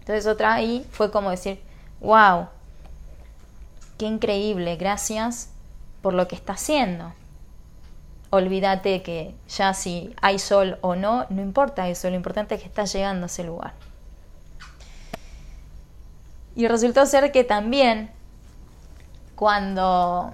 Entonces 0.00 0.26
otra 0.26 0.54
ahí 0.54 0.86
fue 0.90 1.10
como 1.10 1.30
decir, 1.30 1.62
wow, 2.00 2.48
qué 3.98 4.06
increíble, 4.06 4.76
gracias 4.76 5.50
por 6.02 6.14
lo 6.14 6.26
que 6.28 6.34
está 6.34 6.54
haciendo. 6.54 7.12
Olvídate 8.30 9.02
que 9.02 9.34
ya 9.48 9.74
si 9.74 10.14
hay 10.20 10.38
sol 10.38 10.78
o 10.80 10.96
no, 10.96 11.26
no 11.28 11.42
importa 11.42 11.88
eso, 11.88 12.08
lo 12.10 12.16
importante 12.16 12.54
es 12.54 12.62
que 12.62 12.66
estás 12.66 12.92
llegando 12.92 13.24
a 13.24 13.26
ese 13.26 13.44
lugar. 13.44 13.74
Y 16.54 16.68
resultó 16.68 17.06
ser 17.06 17.32
que 17.32 17.44
también 17.44 18.10
cuando 19.34 20.32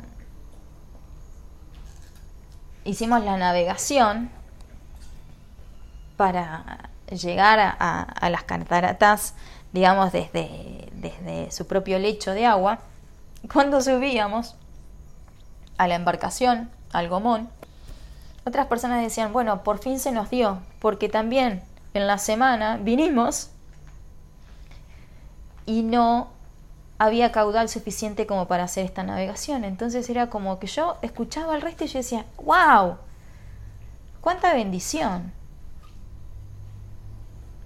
hicimos 2.85 3.23
la 3.23 3.37
navegación 3.37 4.31
para 6.17 6.91
llegar 7.11 7.59
a, 7.61 8.29
las 8.31 8.43
cataratas, 8.45 9.35
digamos, 9.73 10.13
desde, 10.13 10.89
desde 10.93 11.51
su 11.53 11.67
propio 11.67 11.99
lecho 11.99 12.33
de 12.33 12.47
agua, 12.47 12.81
cuando 13.53 13.81
subíamos 13.81 14.57
a 15.77 15.87
la 15.87 15.95
embarcación, 15.95 16.71
al 16.93 17.09
gomón, 17.09 17.49
otras 18.45 18.67
personas 18.67 19.03
decían, 19.03 19.33
bueno, 19.33 19.63
por 19.63 19.79
fin 19.79 20.01
se 20.01 20.11
nos 20.11 20.31
dio, 20.31 20.59
porque 20.81 21.09
también 21.09 21.63
en 21.95 22.07
la 22.07 22.19
semana 22.19 22.79
vinimos 22.79 23.51
y 25.69 25.83
no 25.83 26.29
había 26.99 27.31
caudal 27.31 27.69
suficiente 27.69 28.27
como 28.27 28.49
para 28.49 28.65
hacer 28.65 28.87
esta 28.87 29.03
navegación. 29.03 29.65
Entonces 29.65 30.09
era 30.09 30.31
como 30.31 30.59
que 30.59 30.67
yo 30.67 30.97
escuchaba 31.03 31.55
al 31.55 31.61
resto 31.61 31.85
y 31.85 31.89
yo 31.89 31.99
decía, 31.99 32.25
wow, 32.43 32.97
cuánta 34.23 34.55
bendición. 34.55 35.31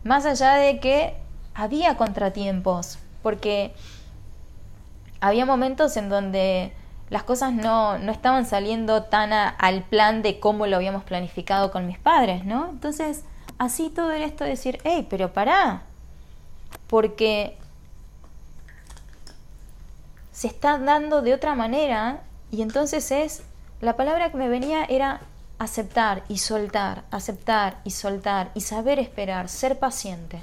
Más 0.02 0.26
allá 0.26 0.54
de 0.54 0.80
que 0.80 1.16
había 1.54 1.96
contratiempos, 1.96 2.98
porque 3.22 3.72
había 5.20 5.46
momentos 5.46 5.96
en 5.96 6.08
donde 6.08 6.72
las 7.08 7.22
cosas 7.22 7.52
no, 7.52 7.98
no 7.98 8.10
estaban 8.10 8.46
saliendo 8.46 9.04
tan 9.04 9.32
al 9.32 9.82
plan 9.84 10.22
de 10.22 10.40
cómo 10.40 10.66
lo 10.66 10.74
habíamos 10.74 11.04
planificado 11.04 11.70
con 11.70 11.86
mis 11.86 11.98
padres, 11.98 12.44
¿no? 12.44 12.68
Entonces, 12.68 13.22
así 13.58 13.90
todo 13.90 14.10
era 14.10 14.24
esto 14.24 14.42
de 14.42 14.50
decir, 14.50 14.80
hey, 14.82 15.06
pero 15.08 15.32
pará, 15.32 15.82
porque 16.88 17.61
se 20.32 20.46
está 20.46 20.78
dando 20.78 21.22
de 21.22 21.34
otra 21.34 21.54
manera 21.54 22.22
y 22.50 22.62
entonces 22.62 23.10
es, 23.10 23.42
la 23.80 23.96
palabra 23.96 24.30
que 24.30 24.36
me 24.36 24.48
venía 24.48 24.84
era 24.84 25.20
aceptar 25.58 26.24
y 26.28 26.38
soltar, 26.38 27.04
aceptar 27.10 27.78
y 27.84 27.90
soltar 27.90 28.50
y 28.54 28.62
saber 28.62 28.98
esperar, 28.98 29.48
ser 29.48 29.78
paciente, 29.78 30.40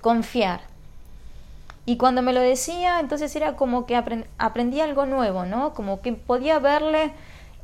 confiar. 0.00 0.60
Y 1.84 1.96
cuando 1.96 2.22
me 2.22 2.32
lo 2.32 2.40
decía, 2.40 3.00
entonces 3.00 3.34
era 3.34 3.56
como 3.56 3.86
que 3.86 3.96
aprendí 4.38 4.80
algo 4.80 5.04
nuevo, 5.04 5.44
¿no? 5.44 5.74
Como 5.74 6.00
que 6.00 6.12
podía 6.12 6.60
verle 6.60 7.12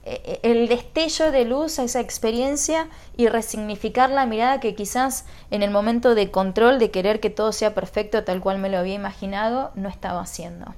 eh, 0.04 0.22
eh, 0.24 0.40
el 0.42 0.66
destello 0.66 1.30
de 1.30 1.44
luz 1.44 1.78
a 1.78 1.84
esa 1.84 2.00
experiencia 2.00 2.88
y 3.16 3.28
resignificar 3.28 4.10
la 4.10 4.26
mirada 4.26 4.58
que 4.58 4.74
quizás 4.74 5.24
en 5.52 5.62
el 5.62 5.70
momento 5.70 6.16
de 6.16 6.32
control, 6.32 6.80
de 6.80 6.90
querer 6.90 7.20
que 7.20 7.30
todo 7.30 7.52
sea 7.52 7.74
perfecto 7.74 8.24
tal 8.24 8.40
cual 8.40 8.58
me 8.58 8.70
lo 8.70 8.78
había 8.78 8.94
imaginado, 8.94 9.70
no 9.76 9.88
estaba 9.88 10.20
haciendo. 10.20 10.74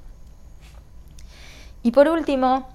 Y 1.82 1.92
por 1.92 2.08
último, 2.08 2.68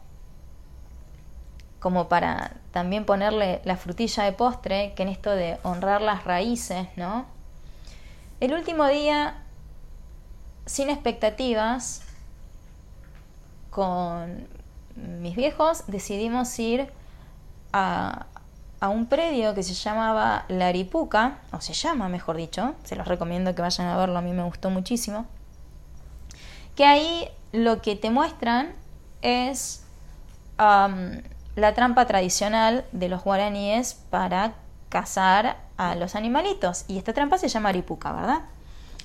como 1.80 2.08
para 2.08 2.54
también 2.72 3.06
ponerle 3.06 3.62
la 3.64 3.78
frutilla 3.78 4.24
de 4.24 4.32
postre, 4.32 4.94
que 4.96 5.04
en 5.04 5.10
esto 5.10 5.30
de 5.32 5.60
honrar 5.64 6.02
las 6.02 6.24
raíces, 6.24 6.88
¿no? 6.96 7.26
El 8.40 8.54
último 8.54 8.88
día, 8.88 9.44
sin 10.66 10.90
expectativas, 10.90 12.02
con 13.70 14.48
mis 14.96 15.36
viejos 15.36 15.84
decidimos 15.88 16.58
ir 16.58 16.92
a, 17.72 18.26
a 18.80 18.90
un 18.90 19.06
predio 19.06 19.54
que 19.54 19.62
se 19.62 19.74
llamaba 19.74 20.46
La 20.48 20.68
Aripuca, 20.68 21.40
o 21.52 21.62
se 21.62 21.74
llama, 21.74 22.10
mejor 22.10 22.38
dicho, 22.38 22.74
se 22.84 22.96
los 22.96 23.08
recomiendo 23.08 23.54
que 23.54 23.62
vayan 23.62 23.88
a 23.88 23.98
verlo, 23.98 24.18
a 24.18 24.22
mí 24.22 24.32
me 24.32 24.44
gustó 24.44 24.70
muchísimo, 24.70 25.26
que 26.76 26.86
ahí 26.86 27.30
lo 27.52 27.82
que 27.82 27.96
te 27.96 28.10
muestran 28.10 28.74
es 29.26 29.84
la 30.58 31.74
trampa 31.74 32.06
tradicional 32.06 32.86
de 32.92 33.10
los 33.10 33.24
guaraníes 33.24 33.96
para 34.10 34.54
cazar 34.90 35.58
a 35.78 35.96
los 35.96 36.16
animalitos. 36.16 36.86
Y 36.88 36.98
esta 36.98 37.14
trampa 37.14 37.38
se 37.38 37.50
llama 37.50 37.70
aripuca, 37.70 38.14
¿verdad? 38.14 38.40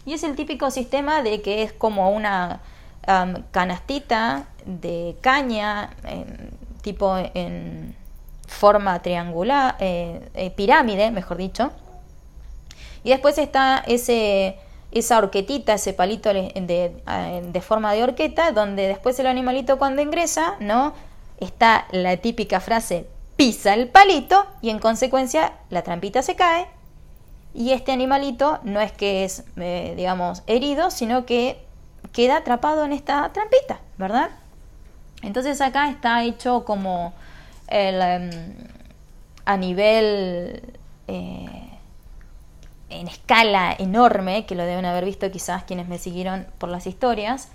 Y 0.06 0.14
es 0.14 0.22
el 0.22 0.36
típico 0.36 0.70
sistema 0.70 1.22
de 1.22 1.42
que 1.42 1.62
es 1.62 1.72
como 1.72 2.10
una 2.10 2.60
canastita 3.50 4.46
de 4.64 5.16
caña, 5.20 5.90
tipo 6.82 7.16
en 7.34 7.96
forma 8.46 9.00
triangular, 9.00 9.76
eh, 9.78 10.28
eh, 10.34 10.50
pirámide, 10.50 11.10
mejor 11.10 11.36
dicho. 11.36 11.70
Y 13.04 13.10
después 13.10 13.38
está 13.38 13.82
ese 13.86 14.58
esa 14.92 15.18
horquetita, 15.18 15.74
ese 15.74 15.92
palito 15.92 16.32
de, 16.32 17.62
forma 17.62 17.92
de 17.92 18.02
horqueta, 18.02 18.52
donde 18.52 18.88
después 18.88 19.18
el 19.18 19.26
animalito 19.26 19.78
cuando 19.78 20.02
ingresa, 20.02 20.56
¿no? 20.60 20.94
Está 21.38 21.86
la 21.92 22.16
típica 22.16 22.60
frase 22.60 23.06
pisa 23.36 23.72
el 23.72 23.88
palito 23.88 24.44
y 24.60 24.68
en 24.68 24.78
consecuencia 24.78 25.54
la 25.70 25.82
trampita 25.82 26.20
se 26.20 26.36
cae 26.36 26.66
y 27.54 27.70
este 27.70 27.90
animalito 27.90 28.58
no 28.64 28.80
es 28.80 28.92
que 28.92 29.24
es, 29.24 29.44
eh, 29.56 29.94
digamos, 29.96 30.42
herido, 30.46 30.90
sino 30.90 31.24
que 31.24 31.58
queda 32.12 32.36
atrapado 32.38 32.84
en 32.84 32.92
esta 32.92 33.32
trampita, 33.32 33.80
¿verdad? 33.96 34.30
Entonces 35.22 35.60
acá 35.60 35.88
está 35.88 36.22
hecho 36.22 36.64
como 36.64 37.14
el, 37.68 38.00
em, 38.02 38.30
a 39.44 39.56
nivel... 39.56 40.62
Eh, 41.08 41.69
en 42.90 43.08
escala 43.08 43.74
enorme, 43.78 44.46
que 44.46 44.54
lo 44.54 44.64
deben 44.64 44.84
haber 44.84 45.04
visto 45.04 45.30
quizás 45.30 45.64
quienes 45.64 45.88
me 45.88 45.98
siguieron 45.98 46.46
por 46.58 46.68
las 46.68 46.86
historias, 46.86 47.48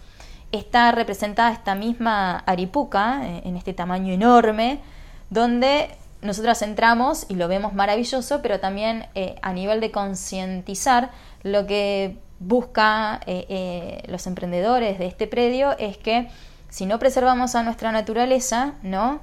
está 0.51 0.91
representada 0.91 1.51
esta 1.51 1.75
misma 1.75 2.39
aripuca, 2.39 3.21
eh, 3.23 3.41
en 3.45 3.57
este 3.57 3.73
tamaño 3.73 4.13
enorme, 4.13 4.79
donde 5.29 5.89
nosotros 6.21 6.61
entramos 6.61 7.25
y 7.29 7.35
lo 7.35 7.47
vemos 7.47 7.73
maravilloso, 7.73 8.41
pero 8.41 8.59
también 8.59 9.07
eh, 9.15 9.35
a 9.41 9.53
nivel 9.53 9.81
de 9.81 9.91
concientizar, 9.91 11.11
lo 11.43 11.67
que 11.67 12.17
busca 12.39 13.21
eh, 13.27 14.03
los 14.07 14.27
emprendedores 14.27 14.99
de 14.99 15.05
este 15.05 15.27
predio 15.27 15.77
es 15.77 15.97
que 15.97 16.29
si 16.69 16.85
no 16.85 16.99
preservamos 16.99 17.55
a 17.55 17.63
nuestra 17.63 17.91
naturaleza, 17.91 18.73
¿no? 18.81 19.21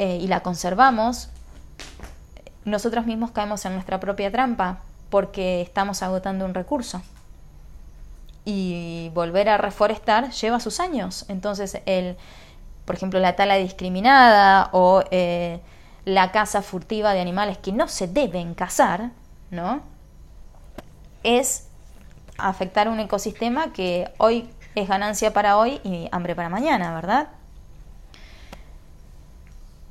y 0.00 0.28
la 0.28 0.44
conservamos, 0.44 1.28
nosotros 2.64 3.04
mismos 3.04 3.32
caemos 3.32 3.64
en 3.64 3.72
nuestra 3.72 3.98
propia 3.98 4.30
trampa, 4.30 4.78
porque 5.10 5.62
estamos 5.62 6.02
agotando 6.02 6.44
un 6.44 6.54
recurso. 6.54 7.02
Y 8.44 9.10
volver 9.14 9.48
a 9.48 9.58
reforestar 9.58 10.30
lleva 10.30 10.60
sus 10.60 10.80
años. 10.80 11.26
Entonces, 11.28 11.80
el, 11.86 12.16
por 12.84 12.96
ejemplo, 12.96 13.20
la 13.20 13.36
tala 13.36 13.56
discriminada 13.56 14.70
o 14.72 15.02
eh, 15.10 15.60
la 16.04 16.32
caza 16.32 16.62
furtiva 16.62 17.12
de 17.12 17.20
animales 17.20 17.58
que 17.58 17.72
no 17.72 17.88
se 17.88 18.08
deben 18.08 18.54
cazar, 18.54 19.10
¿no? 19.50 19.82
Es 21.22 21.68
afectar 22.38 22.88
un 22.88 23.00
ecosistema 23.00 23.72
que 23.72 24.10
hoy 24.16 24.48
es 24.74 24.88
ganancia 24.88 25.32
para 25.32 25.58
hoy 25.58 25.80
y 25.84 26.08
hambre 26.12 26.34
para 26.34 26.48
mañana, 26.48 26.94
¿verdad? 26.94 27.28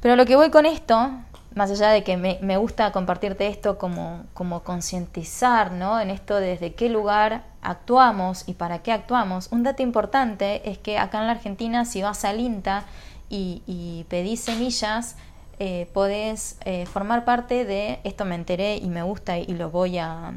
Pero 0.02 0.16
lo 0.16 0.26
que 0.26 0.36
voy 0.36 0.50
con 0.50 0.66
esto, 0.66 1.12
más 1.58 1.72
allá 1.72 1.90
de 1.90 2.04
que 2.04 2.18
me, 2.18 2.58
gusta 2.58 2.92
compartirte 2.92 3.48
esto 3.48 3.80
como, 3.80 4.24
como 4.36 4.62
concientizar, 4.62 5.72
¿no? 5.72 6.00
En 6.00 6.12
esto 6.12 6.36
desde 6.36 6.76
qué 6.76 6.88
lugar 6.88 7.44
actuamos 7.62 8.48
y 8.48 8.54
para 8.54 8.84
qué 8.84 8.92
actuamos. 8.92 9.50
Un 9.52 9.64
dato 9.64 9.82
importante 9.82 10.70
es 10.70 10.78
que 10.78 11.00
acá 11.00 11.20
en 11.20 11.26
la 11.26 11.32
Argentina, 11.32 11.84
si 11.84 12.04
vas 12.04 12.24
al 12.26 12.40
INTA 12.40 12.86
y, 13.28 14.06
pedís 14.08 14.42
semillas, 14.42 15.16
eh, 15.58 15.90
podés 15.94 16.58
eh, 16.64 16.86
formar 16.86 17.26
parte 17.26 17.66
de, 17.66 18.00
esto 18.04 18.24
me 18.24 18.36
enteré 18.36 18.78
y 18.78 18.88
me 18.88 19.02
gusta 19.02 19.40
y 19.40 19.48
lo 19.48 19.72
voy 19.72 19.98
a, 19.98 20.34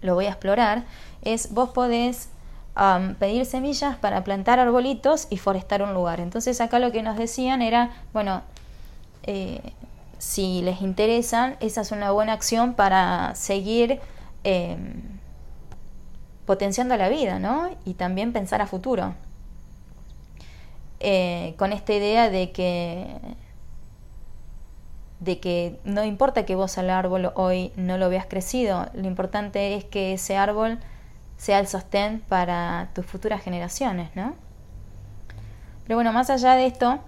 lo 0.00 0.16
voy 0.16 0.26
a 0.26 0.30
explorar, 0.30 0.82
es 1.22 1.54
vos 1.54 1.70
podés 1.70 2.28
pedir 3.20 3.44
semillas 3.46 3.96
para 3.96 4.24
plantar 4.24 4.58
arbolitos 4.58 5.28
y 5.30 5.36
forestar 5.36 5.82
un 5.82 5.94
lugar. 5.94 6.18
Entonces 6.18 6.60
acá 6.60 6.80
lo 6.80 6.90
que 6.90 7.02
nos 7.02 7.16
decían 7.16 7.62
era, 7.62 7.90
bueno, 8.12 8.42
eh, 9.24 9.60
si 10.22 10.62
les 10.62 10.82
interesan, 10.82 11.56
esa 11.58 11.80
es 11.80 11.90
una 11.90 12.12
buena 12.12 12.32
acción 12.32 12.74
para 12.74 13.34
seguir 13.34 13.98
em, 14.44 15.18
potenciando 16.46 16.96
la 16.96 17.08
vida, 17.08 17.40
¿no? 17.40 17.70
Y 17.84 17.94
también 17.94 18.32
pensar 18.32 18.62
a 18.62 18.68
futuro. 18.68 19.16
Eh, 21.00 21.54
con 21.58 21.72
esta 21.72 21.92
idea 21.92 22.30
de 22.30 22.52
que 22.52 23.16
de 25.18 25.40
que 25.40 25.80
no 25.82 26.04
importa 26.04 26.46
que 26.46 26.54
vos 26.54 26.78
al 26.78 26.90
árbol 26.90 27.32
hoy 27.34 27.72
no 27.74 27.98
lo 27.98 28.08
veas 28.08 28.26
crecido, 28.26 28.86
lo 28.94 29.08
importante 29.08 29.74
es 29.74 29.84
que 29.84 30.12
ese 30.12 30.36
árbol 30.36 30.78
sea 31.36 31.58
el 31.58 31.66
sostén 31.66 32.20
para 32.28 32.90
tus 32.94 33.06
futuras 33.06 33.42
generaciones, 33.42 34.14
¿no? 34.14 34.36
Pero 35.84 35.96
bueno, 35.96 36.12
más 36.12 36.30
allá 36.30 36.54
de 36.54 36.66
esto, 36.66 37.00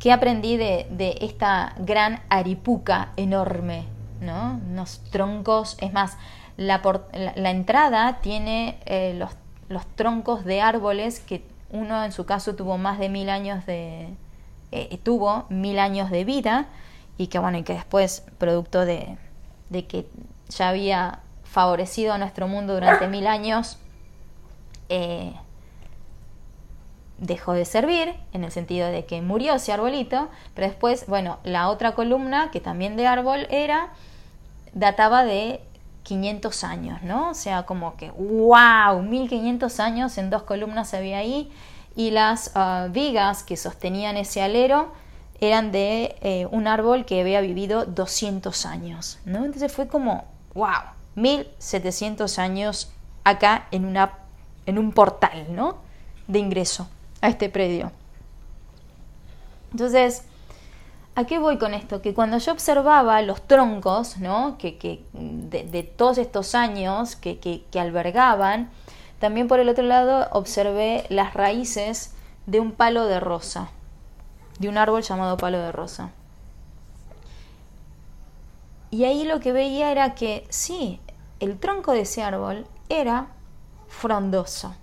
¿qué 0.00 0.12
aprendí 0.12 0.56
de, 0.56 1.18
esta 1.20 1.74
gran 1.78 2.20
aripuca 2.28 3.12
enorme, 3.16 3.84
¿no? 4.20 4.58
Unos 4.68 5.00
troncos, 5.10 5.76
es 5.80 5.92
más, 5.92 6.16
la, 6.56 6.80
entrada 7.50 8.18
tiene 8.20 8.78
eh, 8.86 9.14
los, 9.68 9.86
troncos 9.94 10.44
de 10.44 10.60
árboles 10.60 11.20
que 11.20 11.44
uno 11.70 12.02
en 12.04 12.10
su 12.10 12.26
caso 12.26 12.56
tuvo 12.56 12.76
más 12.78 12.98
de 12.98 13.08
mil 13.08 13.30
años 13.30 13.64
de, 13.66 14.08
eh, 14.72 14.98
tuvo 15.04 15.44
mil 15.50 15.78
años 15.78 16.10
de 16.10 16.24
vida 16.24 16.66
y 17.16 17.28
que 17.28 17.38
bueno, 17.38 17.58
y 17.58 17.62
que 17.62 17.74
después, 17.74 18.24
producto 18.38 18.84
de, 18.84 19.16
de 19.68 19.86
que 19.86 20.08
ya 20.48 20.70
había 20.70 21.20
favorecido 21.44 22.14
a 22.14 22.18
nuestro 22.18 22.48
mundo 22.48 22.74
durante 22.74 23.06
mil 23.06 23.26
años, 23.26 23.78
eh, 24.88 25.34
dejó 27.20 27.52
de 27.52 27.66
servir, 27.66 28.14
en 28.32 28.44
el 28.44 28.50
sentido 28.50 28.88
de 28.88 29.04
que 29.04 29.20
murió 29.20 29.54
ese 29.54 29.72
arbolito, 29.72 30.28
pero 30.54 30.66
después, 30.66 31.06
bueno, 31.06 31.38
la 31.44 31.68
otra 31.68 31.92
columna, 31.92 32.50
que 32.50 32.60
también 32.60 32.96
de 32.96 33.06
árbol 33.06 33.46
era, 33.50 33.90
databa 34.72 35.24
de 35.24 35.60
500 36.02 36.64
años, 36.64 37.02
¿no? 37.02 37.30
O 37.30 37.34
sea, 37.34 37.64
como 37.64 37.96
que, 37.96 38.10
wow, 38.10 39.02
1500 39.02 39.80
años 39.80 40.16
en 40.16 40.30
dos 40.30 40.42
columnas 40.44 40.94
había 40.94 41.18
ahí, 41.18 41.52
y 41.94 42.10
las 42.10 42.52
ah, 42.54 42.88
vigas 42.90 43.42
que 43.42 43.56
sostenían 43.56 44.16
ese 44.16 44.42
alero 44.42 44.92
eran 45.40 45.72
de 45.72 46.16
eh, 46.22 46.46
un 46.50 46.66
árbol 46.66 47.04
que 47.04 47.20
había 47.20 47.40
vivido 47.42 47.84
200 47.84 48.64
años, 48.64 49.18
¿no? 49.26 49.44
Entonces 49.44 49.70
fue 49.70 49.88
como, 49.88 50.24
wow, 50.54 50.94
1700 51.16 52.38
años 52.38 52.90
acá 53.24 53.66
en, 53.72 53.84
una, 53.84 54.18
en 54.64 54.78
un 54.78 54.92
portal, 54.92 55.46
¿no? 55.50 55.78
De 56.26 56.38
ingreso 56.38 56.88
a 57.20 57.28
este 57.28 57.48
predio. 57.48 57.92
Entonces, 59.72 60.24
¿a 61.14 61.24
qué 61.24 61.38
voy 61.38 61.58
con 61.58 61.74
esto? 61.74 62.02
Que 62.02 62.14
cuando 62.14 62.38
yo 62.38 62.52
observaba 62.52 63.22
los 63.22 63.42
troncos, 63.42 64.18
¿no? 64.18 64.58
Que, 64.58 64.78
que 64.78 65.04
de, 65.12 65.82
todos 65.82 66.18
estos 66.18 66.54
años 66.54 67.16
que, 67.16 67.38
que 67.38 67.80
albergaban, 67.80 68.70
también 69.20 69.48
por 69.48 69.60
el 69.60 69.68
otro 69.68 69.84
lado 69.84 70.28
observé 70.32 71.04
las 71.10 71.34
raíces 71.34 72.14
de 72.46 72.58
un 72.58 72.72
palo 72.72 73.04
de 73.04 73.20
rosa, 73.20 73.70
de 74.58 74.68
un 74.68 74.78
árbol 74.78 75.02
llamado 75.02 75.36
palo 75.36 75.58
de 75.58 75.72
rosa. 75.72 76.10
Y 78.90 79.04
ahí 79.04 79.24
lo 79.24 79.38
que 79.38 79.52
veía 79.52 79.92
era 79.92 80.14
que 80.14 80.46
sí, 80.48 81.00
el 81.38 81.60
tronco 81.60 81.92
de 81.92 82.00
ese 82.00 82.22
árbol 82.22 82.66
era 82.88 83.28
frondoso. 83.88 84.74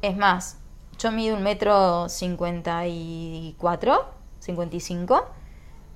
Es 0.00 0.16
más, 0.16 0.59
yo 1.00 1.12
mido 1.12 1.36
un 1.36 1.42
metro 1.42 2.08
cincuenta 2.08 2.86
y 2.86 3.54
cuatro, 3.58 4.06
cincuenta 4.38 4.76
y 4.76 4.80
cinco, 4.80 5.26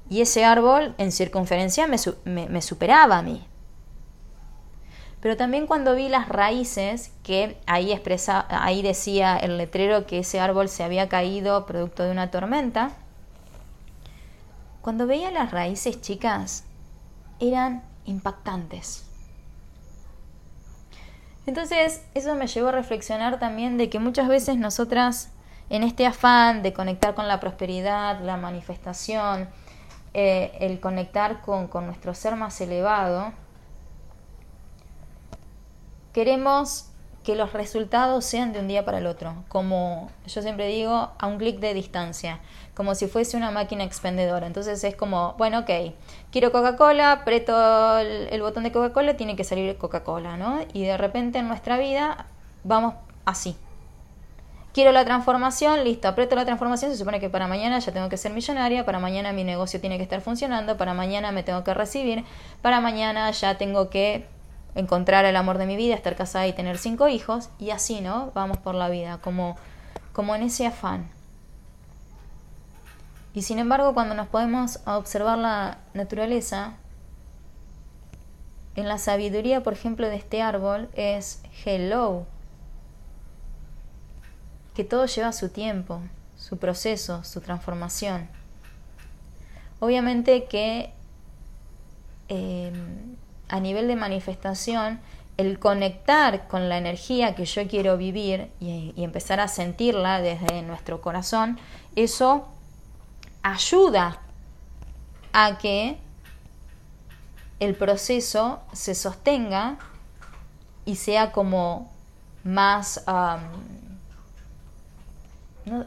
y 0.09 0.21
ese 0.21 0.45
árbol 0.45 0.95
en 0.99 1.13
circunferencia 1.13 1.87
me, 1.87 2.49
me 2.49 2.63
superaba 2.63 3.19
a 3.19 3.23
mí 3.23 3.47
pero 5.25 5.39
también 5.39 5.67
cuando 5.67 5.95
vi 5.95 6.11
las 6.11 6.29
raíces, 6.29 7.11
que 7.23 7.57
ahí, 7.65 7.93
expresa, 7.93 8.45
ahí 8.51 8.83
decía 8.83 9.39
el 9.39 9.57
letrero 9.57 10.05
que 10.05 10.19
ese 10.19 10.39
árbol 10.39 10.69
se 10.69 10.85
había 10.85 11.09
caído 11.09 11.65
producto 11.65 12.03
de 12.03 12.11
una 12.11 12.31
tormenta, 12.31 12.91
cuando 14.83 15.07
veía 15.07 15.31
las 15.31 15.51
raíces 15.51 16.03
chicas, 16.03 16.65
eran 17.41 17.83
impactantes. 18.05 19.07
Entonces, 21.47 22.03
eso 22.15 22.35
me 22.35 22.47
llevó 22.47 22.69
a 22.69 22.73
reflexionar 22.73 23.39
también 23.39 23.77
de 23.77 23.91
que 23.91 23.99
muchas 23.99 24.29
veces 24.29 24.57
nosotras, 24.57 25.31
en 25.69 25.83
este 25.83 26.07
afán 26.07 26.63
de 26.63 26.73
conectar 26.73 27.15
con 27.15 27.29
la 27.29 27.41
prosperidad, 27.41 28.21
la 28.21 28.37
manifestación, 28.37 29.49
eh, 30.15 30.57
el 30.61 30.81
conectar 30.81 31.43
con, 31.43 31.67
con 31.69 31.87
nuestro 31.87 32.15
ser 32.15 32.37
más 32.37 32.61
elevado, 32.61 33.33
queremos 36.13 36.94
que 37.25 37.35
los 37.35 37.53
resultados 37.55 38.25
sean 38.25 38.53
de 38.53 38.61
un 38.61 38.69
día 38.69 38.85
para 38.85 38.99
el 38.99 39.07
otro, 39.07 39.35
como 39.49 40.11
yo 40.27 40.43
siempre 40.43 40.69
digo, 40.69 41.11
a 41.19 41.27
un 41.27 41.39
clic 41.39 41.59
de 41.59 41.73
distancia, 41.73 42.39
como 42.75 42.95
si 42.95 43.09
fuese 43.09 43.37
una 43.37 43.51
máquina 43.51 43.83
expendedora. 43.83 44.47
Entonces 44.47 44.85
es 44.85 44.95
como, 44.95 45.35
bueno, 45.39 45.61
ok, 45.61 45.95
quiero 46.31 46.53
Coca-Cola, 46.53 47.13
aprieto 47.13 47.99
el, 47.99 48.41
botón 48.43 48.63
de 48.63 48.73
Coca-Cola, 48.73 49.17
tiene 49.17 49.37
que 49.37 49.43
salir 49.43 49.77
Coca-Cola, 49.79 50.37
¿no? 50.37 50.61
Y 50.75 50.85
de 50.85 50.97
repente 50.99 51.39
en 51.39 51.49
nuestra 51.49 51.79
vida 51.79 52.27
vamos 52.63 52.95
así. 53.25 53.57
Quiero 54.75 54.93
la 54.93 55.05
transformación, 55.05 55.83
listo, 55.85 56.09
aprieto 56.09 56.35
la 56.35 56.45
transformación, 56.45 56.91
se 56.91 56.99
supone 56.99 57.21
que 57.21 57.31
para 57.31 57.47
mañana 57.47 57.79
ya 57.79 57.93
tengo 57.93 58.09
que 58.09 58.17
ser 58.17 58.33
millonaria, 58.33 58.85
para 58.85 58.99
mañana 58.99 59.33
mi 59.33 59.45
negocio 59.45 59.81
tiene 59.81 59.97
que 59.97 60.03
estar 60.03 60.21
funcionando, 60.21 60.77
para 60.77 60.95
mañana 60.95 61.33
me 61.33 61.43
tengo 61.43 61.65
que 61.65 61.73
recibir, 61.73 62.25
para 62.61 62.81
mañana 62.81 63.31
ya 63.31 63.57
tengo 63.57 63.89
que 63.89 64.27
encontrar 64.75 65.25
el 65.25 65.37
amor 65.37 65.59
de 65.59 65.67
mi 65.67 65.77
vida, 65.77 65.95
estar 65.95 66.17
casada 66.17 66.47
y 66.47 66.53
tener 66.53 66.79
cinco 66.79 67.09
hijos, 67.09 67.51
y 67.59 67.71
así, 67.71 68.01
¿no? 68.01 68.33
Vamos 68.35 68.59
por 68.59 68.75
la 68.75 68.89
vida, 68.89 69.19
como, 69.19 69.57
como 70.13 70.35
en 70.35 70.43
ese 70.43 70.67
afán. 70.67 71.09
Y 73.35 73.43
sin 73.43 73.59
embargo, 73.59 73.95
cuando 73.95 74.15
nos 74.15 74.29
podemos 74.29 74.81
observar 74.87 75.39
la 75.39 75.79
naturaleza, 75.93 76.75
en 78.77 78.89
la 78.89 78.99
sabiduría, 78.99 79.63
por 79.63 79.73
ejemplo, 79.73 80.09
de 80.09 80.17
este 80.17 80.43
árbol 80.43 80.89
es 80.95 81.43
hello, 81.65 82.27
que 84.75 84.85
todo 84.85 85.07
lleva 85.07 85.33
su 85.33 85.49
tiempo, 85.49 86.01
su 86.37 86.59
proceso, 86.59 87.23
su 87.23 87.41
transformación. 87.41 88.29
Obviamente 89.79 90.45
que 90.45 90.93
eh, 92.29 92.73
a 93.55 93.61
nivel 93.61 93.87
de 93.87 93.95
manifestación, 93.95 94.99
el 95.37 95.61
conectar 95.61 96.49
con 96.49 96.69
la 96.69 96.77
energía 96.77 97.37
que 97.37 97.45
yo 97.45 97.69
quiero 97.69 97.97
vivir 97.97 98.51
y, 98.59 98.93
empezar 98.97 99.39
a 99.39 99.47
sentirla 99.47 100.21
desde 100.21 100.63
nuestro 100.63 101.01
corazón, 101.01 101.57
eso 101.95 102.49
ayuda 103.45 104.21
a 105.33 105.57
que 105.59 105.99
el 107.61 107.77
proceso 107.77 108.59
se 108.73 108.97
sostenga 108.97 109.79
y 110.85 110.97
sea 110.97 111.31
como 111.31 111.93
más... 112.43 113.05
no, 115.65 115.87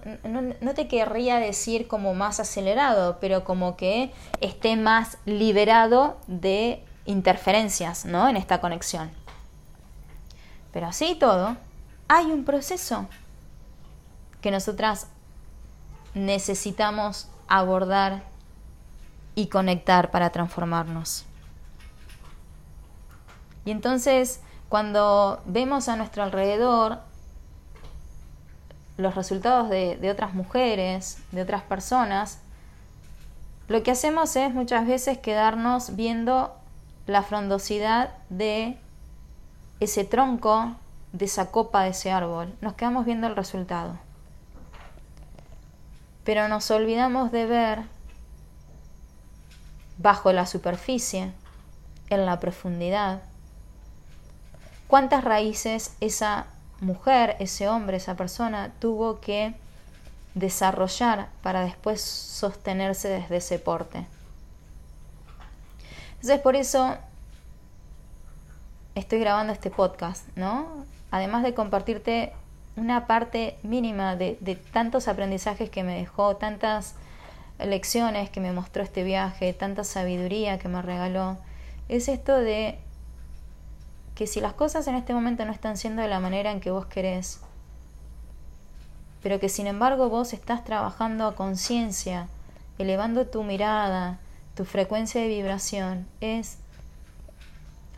no, 0.62 0.74
te 0.74 0.88
querría 0.88 1.36
decir 1.36 1.90
como 1.90 2.14
más 2.14 2.40
acelerado, 2.40 3.18
pero 3.20 3.44
como 3.44 3.76
que 3.76 4.14
esté 4.40 4.78
más 4.78 5.18
liberado 5.26 6.18
de 6.28 6.87
interferencias 7.08 8.06
¿no? 8.06 8.28
en 8.28 8.38
esta 8.38 8.62
conexión. 8.62 9.10
Pero 10.72 10.88
así 10.88 11.12
y 11.12 11.16
todo, 11.16 11.58
hay 12.08 12.28
un 12.28 12.46
proceso 12.46 13.08
que 14.42 14.52
nosotras 14.52 15.08
necesitamos 16.14 17.28
abordar 17.48 18.24
y 19.34 19.48
conectar 19.48 20.12
para 20.12 20.30
transformarnos. 20.32 21.26
Y 23.66 23.72
entonces, 23.72 24.42
cuando 24.70 25.42
vemos 25.46 25.90
a 25.90 25.96
nuestro 25.96 26.24
alrededor 26.24 27.00
los 28.98 29.16
resultados 29.16 29.70
de, 29.70 29.96
de, 29.98 30.10
otras 30.10 30.34
mujeres, 30.34 31.20
de 31.32 31.42
otras 31.42 31.62
personas, 31.62 32.40
lo 33.68 33.84
que 33.84 33.92
hacemos 33.92 34.36
es 34.36 34.54
muchas 34.54 34.88
veces 34.88 35.18
quedarnos 35.20 35.96
viendo 35.96 36.57
la 37.08 37.24
frondosidad 37.24 38.12
de 38.30 38.78
ese 39.80 40.04
tronco, 40.04 40.76
de 41.14 41.26
esa 41.26 41.50
copa 41.50 41.84
de 41.84 41.90
ese 41.90 42.12
árbol. 42.12 42.54
Nos 42.62 42.74
quedamos 42.74 43.06
viendo 43.06 43.28
el 43.28 43.36
resultado. 43.36 43.98
Pero 46.24 46.48
nos 46.48 46.70
olvidamos 46.70 47.32
de 47.32 47.46
ver 47.46 47.84
bajo 49.98 50.32
la 50.32 50.46
superficie, 50.46 51.32
en 52.10 52.26
la 52.26 52.40
profundidad, 52.40 53.22
cuántas 54.88 55.24
raíces 55.24 55.96
esa 56.00 56.48
mujer, 56.80 57.36
ese 57.40 57.68
hombre, 57.68 57.98
esa 57.98 58.16
persona 58.16 58.72
tuvo 58.80 59.20
que 59.20 59.56
desarrollar 60.36 61.30
para 61.42 61.62
después 61.62 62.02
sostenerse 62.02 63.10
desde 63.10 63.38
ese 63.38 63.60
porte. 63.60 64.06
Entonces 66.18 66.40
por 66.42 66.56
eso 66.56 66.98
estoy 68.96 69.20
grabando 69.20 69.54
este 69.54 69.70
podcast, 69.70 70.28
¿no? 70.36 70.86
Además 71.12 71.44
de 71.44 71.54
compartirte 71.54 72.34
una 72.76 73.08
parte 73.08 73.58
mínima 73.64 74.16
de, 74.16 74.60
tantos 74.72 75.08
aprendizajes 75.08 75.70
que 75.70 75.84
me 75.84 75.96
dejó, 75.96 76.36
tantas 76.36 76.96
lecciones 77.60 78.30
que 78.30 78.40
me 78.40 78.52
mostró 78.52 78.84
este 78.84 79.04
viaje, 79.04 79.54
tanta 79.54 79.84
sabiduría 79.84 80.60
que 80.60 80.68
me 80.68 80.82
regaló, 80.82 81.38
es 81.90 82.08
esto 82.08 82.36
de 82.36 82.80
que 84.16 84.28
si 84.28 84.42
las 84.42 84.54
cosas 84.54 84.88
en 84.88 84.96
este 84.96 85.14
momento 85.14 85.46
no 85.46 85.52
están 85.52 85.78
siendo 85.78 86.02
de 86.02 86.08
la 86.08 86.20
manera 86.20 86.52
en 86.52 86.60
que 86.60 86.72
vos 86.72 86.88
querés, 86.88 87.40
pero 89.22 89.40
que 89.40 89.50
sin 89.50 89.68
embargo 89.68 90.10
vos 90.10 90.34
estás 90.34 90.64
trabajando 90.64 91.28
a 91.28 91.36
conciencia, 91.36 92.28
elevando 92.78 93.28
tu 93.28 93.44
mirada, 93.44 94.20
tu 94.58 94.66
frecuencia 94.66 95.22
de 95.22 95.28
vibración, 95.28 96.08
es 96.20 96.58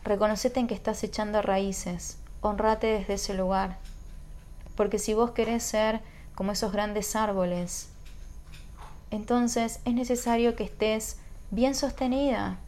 reconocete 0.04 0.60
en 0.60 0.66
que 0.66 0.74
estás 0.74 1.02
echando 1.02 1.40
raíces, 1.40 2.18
honrate 2.42 2.86
desde 2.86 3.14
ese 3.14 3.32
lugar, 3.32 3.78
porque 4.76 4.98
si 4.98 5.14
vos 5.14 5.30
querés 5.30 5.62
ser 5.62 6.02
como 6.34 6.52
esos 6.52 6.70
grandes 6.70 7.16
árboles, 7.16 7.88
entonces 9.10 9.80
es 9.86 9.94
necesario 9.94 10.54
que 10.54 10.64
estés 10.64 11.18
bien 11.50 11.74
sostenida, 11.74 12.58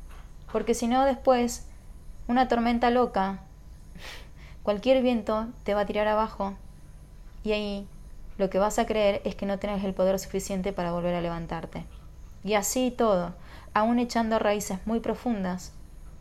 porque 0.52 0.72
si 0.72 0.88
no 0.88 1.04
después 1.04 1.66
una 2.28 2.48
tormenta 2.48 2.88
loca, 2.88 3.40
cualquier 4.62 5.02
viento 5.02 5.48
te 5.64 5.74
va 5.74 5.82
a 5.82 5.86
tirar 5.86 6.08
abajo. 6.08 6.54
Y 7.44 7.52
ahí 7.52 7.86
lo 8.38 8.48
que 8.48 8.58
vas 8.58 8.78
a 8.78 8.86
creer 8.86 9.20
es 9.24 9.34
que 9.34 9.44
no 9.44 9.58
tienes 9.58 9.84
el 9.84 9.92
poder 9.92 10.18
suficiente 10.18 10.72
para 10.72 10.92
volver 10.92 11.14
a 11.14 11.20
levantarte. 11.20 11.84
Y 12.42 12.54
así 12.54 12.90
todo, 12.90 13.34
aún 13.74 13.98
echando 13.98 14.38
raíces 14.38 14.78
muy 14.86 15.00
profundas, 15.00 15.72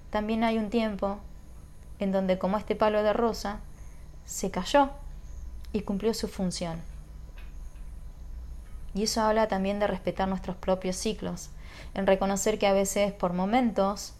también 0.09 0.43
hay 0.43 0.57
un 0.57 0.69
tiempo 0.69 1.19
en 1.99 2.11
donde 2.11 2.37
como 2.37 2.57
este 2.57 2.75
palo 2.75 3.03
de 3.03 3.13
rosa 3.13 3.59
se 4.25 4.51
cayó 4.51 4.89
y 5.73 5.81
cumplió 5.81 6.13
su 6.13 6.27
función. 6.27 6.81
Y 8.93 9.03
eso 9.03 9.21
habla 9.21 9.47
también 9.47 9.79
de 9.79 9.87
respetar 9.87 10.27
nuestros 10.27 10.57
propios 10.57 10.95
ciclos, 10.95 11.49
en 11.93 12.07
reconocer 12.07 12.59
que 12.59 12.67
a 12.67 12.73
veces 12.73 13.13
por 13.13 13.33
momentos 13.33 14.13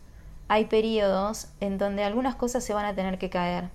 hay 0.48 0.66
periodos 0.66 1.48
en 1.60 1.78
donde 1.78 2.04
algunas 2.04 2.36
cosas 2.36 2.64
se 2.64 2.74
van 2.74 2.86
a 2.86 2.96
tener 2.96 3.18
que 3.18 3.30
caer, 3.30 3.70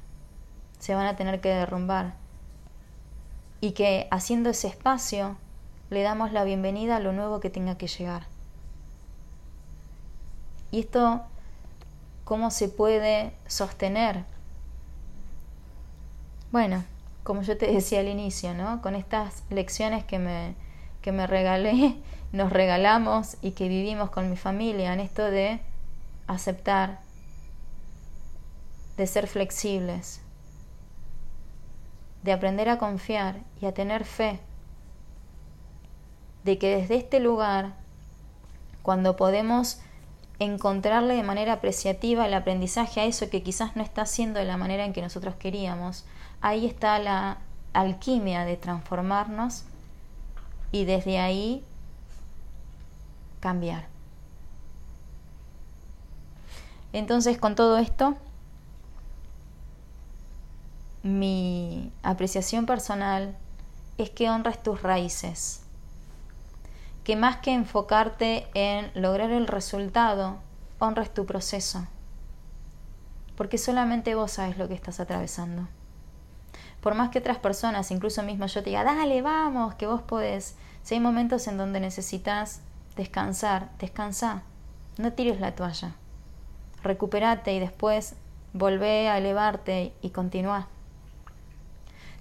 se 0.79 0.95
van 0.95 1.07
a 1.07 1.17
tener 1.17 1.41
que 1.41 1.49
derrumbar, 1.49 2.15
y 3.61 3.73
que 3.73 4.09
haciendo 4.11 4.51
ese 4.51 4.69
espacio 4.69 5.37
le 5.91 6.03
damos 6.03 6.33
la 6.33 6.45
bienvenida 6.45 6.97
a 6.97 7.01
lo 7.01 7.13
nuevo 7.13 7.41
que 7.41 7.51
tenga 7.51 7.77
que 7.77 7.89
llegar. 7.89 8.36
Y 10.71 10.81
esto, 10.81 11.23
¿cómo 12.25 12.51
se 12.51 12.69
puede 12.69 13.33
sostener? 13.47 14.25
Bueno, 16.53 16.85
como 17.23 17.43
yo 17.43 17.59
te 17.59 17.67
decía 17.67 18.01
al 18.01 18.09
inicio, 18.09 18.55
¿no? 18.55 18.81
Con 18.83 18.95
estas 18.95 19.43
lecciones 19.51 20.05
que 20.05 20.19
me, 20.19 20.55
que 21.03 21.13
me 21.13 21.27
regalé, 21.27 21.97
nos 22.33 22.53
regalamos 22.53 23.37
y 23.43 23.53
que 23.53 23.69
vivimos 23.69 24.11
con 24.11 24.31
mi 24.31 24.37
familia 24.37 24.93
en 24.93 25.01
esto 25.01 25.23
de 25.25 25.61
aceptar, 26.27 27.01
de 28.97 29.07
ser 29.07 29.27
flexibles, 29.27 30.21
de 32.23 32.33
aprender 32.33 32.69
a 32.69 32.79
confiar 32.79 33.41
y 33.61 33.67
a 33.67 33.75
tener 33.75 34.05
fe, 34.05 34.41
de 36.45 36.59
que 36.59 36.77
desde 36.77 36.97
este 36.97 37.21
lugar, 37.21 37.75
cuando 38.83 39.17
podemos 39.17 39.81
encontrarle 40.39 41.15
de 41.15 41.23
manera 41.23 41.55
apreciativa 41.55 42.27
el 42.27 42.35
aprendizaje 42.35 43.01
a 43.01 43.05
eso 43.05 43.31
que 43.31 43.43
quizás 43.43 43.77
no 43.77 43.83
está 43.83 44.03
haciendo 44.03 44.39
de 44.39 44.45
la 44.45 44.57
manera 44.57 44.85
en 44.85 44.93
que 44.93 45.03
nosotros 45.03 45.35
queríamos, 45.37 46.05
ahí 46.41 46.67
está 46.67 46.99
la 46.99 47.39
alquimia 47.73 48.45
de 48.45 48.57
transformarnos 48.57 49.65
y 50.73 50.85
desde 50.85 51.19
ahí 51.19 51.65
cambiar. 53.41 53.87
Entonces, 56.93 57.39
con 57.39 57.55
todo 57.55 57.79
esto, 57.79 58.17
mi 61.03 61.93
apreciación 62.03 62.67
personal 62.67 63.37
es 63.99 64.11
que 64.11 64.31
honres 64.31 64.63
tus 64.63 64.83
raíces, 64.83 65.63
que 67.07 67.17
más 67.17 67.37
que 67.37 67.55
enfocarte 67.55 68.49
en 68.53 68.91
lograr 69.01 69.31
el 69.31 69.47
resultado, 69.47 70.39
honres 70.81 71.15
tu 71.15 71.25
proceso, 71.25 71.87
porque 73.37 73.57
solamente 73.57 74.15
vos 74.15 74.33
sabes 74.33 74.59
lo 74.59 74.67
que 74.67 74.75
estás 74.75 75.01
atravesando 75.01 75.69
por 76.87 76.95
más 76.95 77.11
que 77.11 77.19
otras 77.19 77.39
personas, 77.39 77.91
incluso 77.91 78.23
mismo 78.23 78.47
yo 78.47 78.63
te 78.63 78.71
diga, 78.71 78.85
dale, 78.85 79.21
vamos, 79.21 79.75
que 79.75 79.89
vos 79.89 80.03
podés. 80.03 80.55
Si 80.85 80.95
hay 80.95 81.01
momentos 81.01 81.49
en 81.49 81.59
donde 81.59 81.81
necesitas 81.81 82.61
descansar, 82.95 83.71
descansa, 83.81 84.43
no 84.97 85.13
tires 85.13 85.41
la 85.41 85.53
toalla. 85.57 85.97
Recupérate 86.85 87.53
y 87.53 87.59
después 87.59 88.15
volvé 88.53 89.09
a 89.09 89.19
elevarte 89.19 89.95
y 90.01 90.11
continúa. 90.11 90.69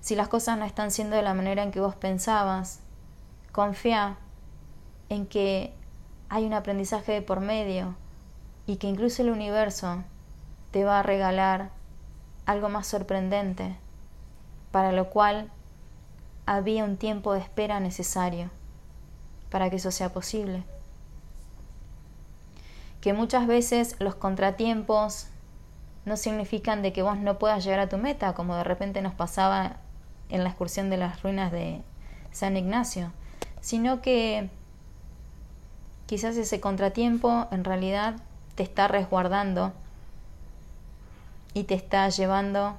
Si 0.02 0.16
las 0.16 0.30
cosas 0.30 0.58
no 0.58 0.66
están 0.66 0.90
siendo 0.90 1.16
de 1.16 1.22
la 1.22 1.36
manera 1.36 1.62
en 1.62 1.72
que 1.72 1.80
vos 1.80 1.96
pensabas, 1.96 2.80
confía 3.52 4.18
en 5.10 5.26
que 5.26 5.74
hay 6.30 6.46
un 6.46 6.54
aprendizaje 6.54 7.12
de 7.12 7.22
por 7.22 7.40
medio 7.40 7.96
y 8.66 8.78
que 8.78 8.88
incluso 8.88 9.22
el 9.22 9.30
universo 9.30 10.04
te 10.72 10.84
va 10.84 11.00
a 11.00 11.04
regalar 11.04 11.70
algo 12.46 12.70
más 12.70 12.88
sorprendente 12.88 13.76
para 14.72 14.92
lo 14.92 15.10
cual 15.10 15.50
había 16.46 16.84
un 16.84 16.98
tiempo 16.98 17.34
de 17.34 17.40
espera 17.40 17.80
necesario 17.80 18.50
para 19.50 19.70
que 19.70 19.78
eso 19.78 19.92
sea 19.92 20.12
posible. 20.12 20.64
Que 23.02 23.14
muchas 23.14 23.48
veces 23.48 23.96
los 24.00 24.16
contratiempos 24.16 25.28
no 26.06 26.18
significan 26.18 26.82
de 26.82 26.94
que 26.94 27.04
vos 27.04 27.18
no 27.18 27.40
puedas 27.40 27.64
llegar 27.64 27.80
a 27.80 27.90
tu 27.90 27.98
meta, 27.98 28.34
como 28.34 28.56
de 28.56 28.64
repente 28.64 29.02
nos 29.02 29.14
pasaba 29.14 29.78
en 30.30 30.44
la 30.44 30.50
excursión 30.50 30.90
de 30.90 30.98
las 30.98 31.24
ruinas 31.24 31.52
de 31.52 31.82
San 32.32 32.58
Ignacio, 32.58 33.12
sino 33.62 34.02
que 34.02 34.50
quizás 36.06 36.38
ese 36.38 36.60
contratiempo 36.60 37.48
en 37.52 37.64
realidad 37.64 38.16
te 38.56 38.64
está 38.64 38.88
resguardando 38.88 39.74
y 41.54 41.64
te 41.64 41.74
está 41.74 42.08
llevando 42.10 42.76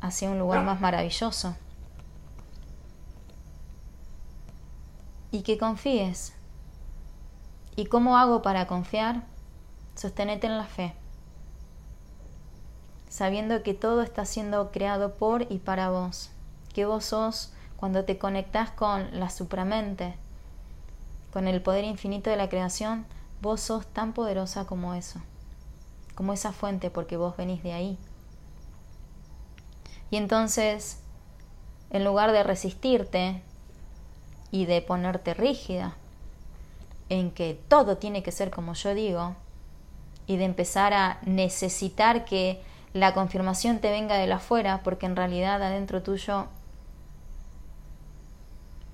hacia 0.00 0.30
un 0.30 0.38
lugar 0.38 0.64
más 0.64 0.80
maravilloso. 0.80 1.56
Y 5.30 5.42
que 5.42 5.58
confíes. 5.58 6.34
¿Y 7.76 7.86
cómo 7.86 8.16
hago 8.16 8.40
para 8.42 8.66
confiar? 8.66 9.24
Sostenete 9.96 10.46
en 10.46 10.58
la 10.58 10.64
fe, 10.64 10.94
sabiendo 13.08 13.62
que 13.62 13.74
todo 13.74 14.02
está 14.02 14.24
siendo 14.24 14.70
creado 14.70 15.14
por 15.14 15.50
y 15.50 15.58
para 15.58 15.90
vos, 15.90 16.30
que 16.72 16.84
vos 16.84 17.04
sos, 17.04 17.52
cuando 17.76 18.04
te 18.04 18.18
conectás 18.18 18.70
con 18.70 19.18
la 19.18 19.30
supramente, 19.30 20.16
con 21.34 21.48
el 21.48 21.60
poder 21.60 21.82
infinito 21.82 22.30
de 22.30 22.36
la 22.36 22.48
creación, 22.48 23.06
vos 23.42 23.60
sos 23.60 23.88
tan 23.88 24.12
poderosa 24.12 24.66
como 24.66 24.94
eso, 24.94 25.20
como 26.14 26.32
esa 26.32 26.52
fuente, 26.52 26.90
porque 26.90 27.16
vos 27.16 27.36
venís 27.36 27.60
de 27.64 27.72
ahí. 27.72 27.98
Y 30.12 30.16
entonces, 30.16 31.00
en 31.90 32.04
lugar 32.04 32.30
de 32.30 32.44
resistirte 32.44 33.42
y 34.52 34.66
de 34.66 34.80
ponerte 34.80 35.34
rígida, 35.34 35.96
en 37.08 37.32
que 37.32 37.60
todo 37.66 37.96
tiene 37.96 38.22
que 38.22 38.30
ser 38.30 38.52
como 38.52 38.74
yo 38.74 38.94
digo 38.94 39.34
y 40.28 40.36
de 40.36 40.44
empezar 40.44 40.92
a 40.92 41.18
necesitar 41.22 42.24
que 42.24 42.62
la 42.92 43.12
confirmación 43.12 43.80
te 43.80 43.90
venga 43.90 44.18
de 44.18 44.28
la 44.28 44.36
afuera 44.36 44.82
porque 44.84 45.06
en 45.06 45.16
realidad 45.16 45.60
adentro 45.60 46.00
tuyo 46.00 46.46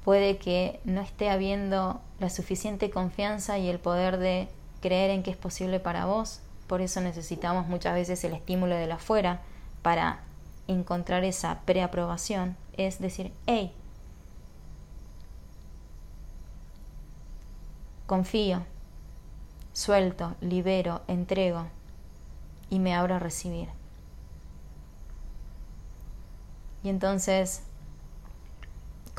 puede 0.05 0.38
que 0.38 0.80
no 0.84 1.01
esté 1.01 1.30
habiendo 1.30 2.01
la 2.18 2.30
suficiente 2.30 2.90
confianza 2.90 3.59
y 3.59 3.68
el 3.68 3.78
poder 3.78 4.18
de 4.18 4.48
creer 4.80 5.11
en 5.11 5.22
que 5.22 5.30
es 5.30 5.36
posible 5.36 5.80
para 5.80 6.07
vos. 6.07 6.40
Por 6.66 6.80
eso 6.80 7.01
necesitamos 7.01 7.66
muchas 7.66 7.94
veces 7.94 8.22
el 8.24 8.32
estímulo 8.32 8.74
de 8.76 8.86
la 8.86 8.96
afuera 8.96 9.40
para 9.82 10.20
encontrar 10.68 11.24
esa 11.24 11.61
preaprobación. 11.64 12.57
Es 12.76 13.01
decir, 13.01 13.32
hey, 13.46 13.72
confío, 18.07 18.64
suelto, 19.72 20.34
libero, 20.40 21.03
entrego 21.09 21.66
y 22.70 22.78
me 22.78 22.94
abro 22.94 23.16
a 23.16 23.18
recibir. 23.18 23.68
Y 26.82 26.88
entonces 26.88 27.62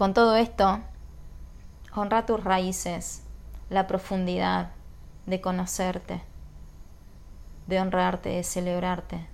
con 0.02 0.16
todo 0.16 0.36
esto, 0.36 0.80
honra 1.94 2.26
tus 2.26 2.44
raíces, 2.44 3.22
la 3.70 3.86
profundidad 3.86 4.72
de 5.28 5.42
conocerte, 5.42 6.24
de 7.68 7.80
honrarte, 7.80 8.30
de 8.30 8.44
celebrarte. 8.44 9.28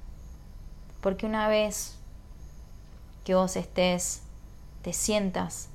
Porque 1.00 1.26
una 1.26 1.48
vez 1.48 1.96
que 3.24 3.34
vos 3.34 3.56
estés, 3.56 4.24
te 4.82 4.92
sientas 4.92 5.70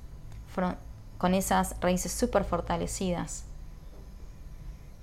con 1.16 1.32
esas 1.32 1.74
raíces 1.80 2.12
súper 2.12 2.44
fortalecidas, 2.44 3.44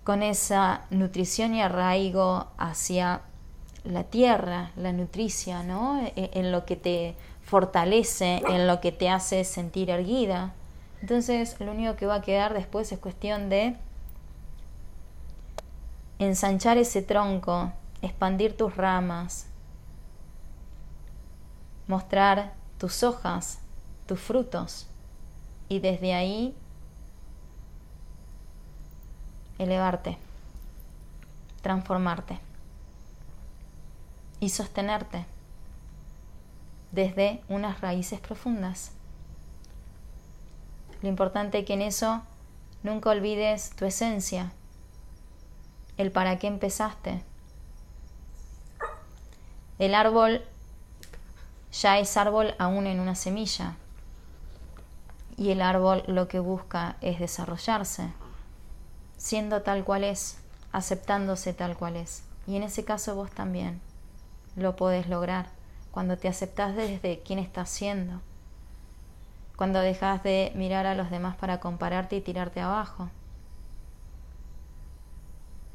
con 0.04 0.22
esa 0.22 0.82
nutrición 0.92 1.56
y 1.56 1.64
arraigo 1.64 2.46
hacia 2.60 3.22
la 3.84 4.04
tierra, 4.04 4.70
la 4.76 4.94
nutricia, 4.94 5.64
¿no? 5.64 6.00
E-, 6.00 6.14
en 6.16 6.52
lo 6.52 6.66
que 6.66 6.76
te 6.76 7.16
fortalece, 7.50 8.44
en 8.48 8.68
lo 8.68 8.80
que 8.80 8.92
te 8.92 9.10
hace 9.10 9.44
sentir 9.44 9.90
erguida. 9.90 10.54
Entonces, 11.02 11.60
lo 11.60 11.72
único 11.72 11.96
que 11.96 12.06
va 12.06 12.16
a 12.16 12.22
quedar 12.22 12.54
después 12.54 12.92
es 12.92 13.00
cuestión 13.00 13.50
de 13.50 13.76
ensanchar 16.20 16.78
ese 16.78 17.02
tronco, 17.02 17.72
expandir 18.04 18.56
tus 18.56 18.78
ramas, 18.78 19.48
mostrar 21.88 22.54
tus 22.78 23.02
hojas, 23.02 23.58
tus 24.06 24.20
frutos. 24.20 24.86
Y 25.70 25.80
desde 25.80 26.14
ahí 26.14 26.56
elevarte, 29.58 30.18
transformarte 31.62 32.40
y 34.40 34.50
sostenerte 34.50 35.26
desde 36.92 37.42
unas 37.50 37.82
raíces 37.82 38.20
profundas. 38.20 38.92
Lo 41.02 41.10
importante 41.10 41.60
es 41.60 41.66
que 41.66 41.74
en 41.74 41.82
eso 41.82 42.22
nunca 42.84 43.10
olvides 43.12 43.72
tu 43.72 43.86
esencia, 43.86 44.52
el 45.98 46.12
para 46.12 46.40
qué 46.40 46.48
empezaste. 46.48 47.24
El 49.78 49.96
árbol 49.96 50.44
ya 51.72 52.00
es 52.00 52.18
árbol 52.18 52.56
aún 52.58 52.88
en 52.88 53.00
una 53.00 53.16
semilla 53.16 53.76
y 55.38 55.52
el 55.52 55.62
árbol 55.62 56.04
lo 56.08 56.28
que 56.28 56.40
busca 56.40 56.98
es 57.00 57.20
desarrollarse, 57.20 58.12
siendo 59.18 59.62
tal 59.62 59.86
cual 59.86 60.04
es, 60.04 60.40
aceptándose 60.74 61.54
tal 61.54 61.78
cual 61.78 61.96
es. 61.96 62.24
Y 62.46 62.58
en 62.58 62.64
ese 62.64 62.84
caso 62.84 63.16
vos 63.16 63.32
también 63.32 63.80
lo 64.58 64.76
podés 64.76 65.08
lograr 65.08 65.59
cuando 65.92 66.18
te 66.18 66.28
aceptas 66.28 66.76
desde 66.76 67.22
quién 67.24 67.40
estás 67.40 67.70
siendo, 67.70 68.22
cuando 69.56 69.80
dejas 69.80 70.24
de 70.24 70.52
mirar 70.56 70.86
a 70.86 70.96
los 70.96 71.10
demás 71.10 71.36
para 71.36 71.60
compararte 71.60 72.16
y 72.16 72.22
tirarte 72.22 72.62
abajo, 72.62 73.10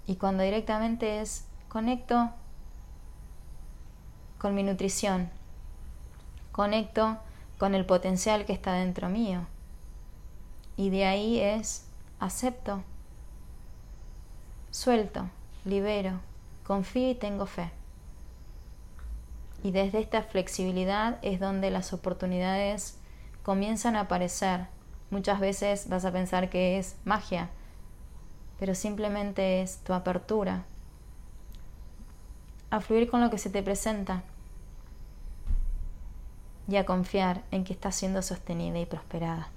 y 0.07 0.17
cuando 0.17 0.43
directamente 0.43 1.21
es 1.21 1.47
conecto 1.69 2.31
con 4.39 4.55
mi 4.55 4.63
nutrición, 4.63 5.31
conecto 6.53 7.19
con 7.59 7.75
el 7.75 7.87
potencial 7.87 8.45
que 8.45 8.53
está 8.53 8.75
dentro 8.75 9.09
mío, 9.09 9.47
y 10.77 10.91
de 10.91 11.05
ahí 11.05 11.41
es 11.41 11.87
acepto, 12.21 12.83
suelto, 14.71 15.29
libero, 15.65 16.21
confío 16.65 17.11
y 17.11 17.15
tengo 17.15 17.47
fe. 17.47 17.71
Y 19.65 19.71
desde 19.71 19.99
esta 19.99 20.23
flexibilidad 20.23 21.19
es 21.23 21.41
donde 21.41 21.71
las 21.71 21.95
oportunidades 21.95 22.99
comienzan 23.43 23.97
a 23.97 24.01
aparecer. 24.01 24.67
Muchas 25.11 25.41
veces 25.41 25.89
vas 25.89 26.05
a 26.05 26.13
pensar 26.13 26.51
que 26.51 26.79
es 26.79 26.97
magia, 27.07 27.49
pero 28.59 28.75
simplemente 28.75 29.63
es 29.63 29.79
tu 29.79 29.95
apertura 29.95 30.65
a 32.69 32.81
fluir 32.81 33.09
con 33.09 33.23
lo 33.23 33.31
que 33.31 33.39
se 33.39 33.49
te 33.49 33.63
presenta 33.63 34.23
y 36.69 36.77
a 36.77 36.85
confiar 36.85 37.43
en 37.51 37.65
que 37.65 37.73
estás 37.73 37.95
siendo 37.95 38.21
sostenida 38.21 38.79
y 38.79 38.85
prosperada. 38.85 39.49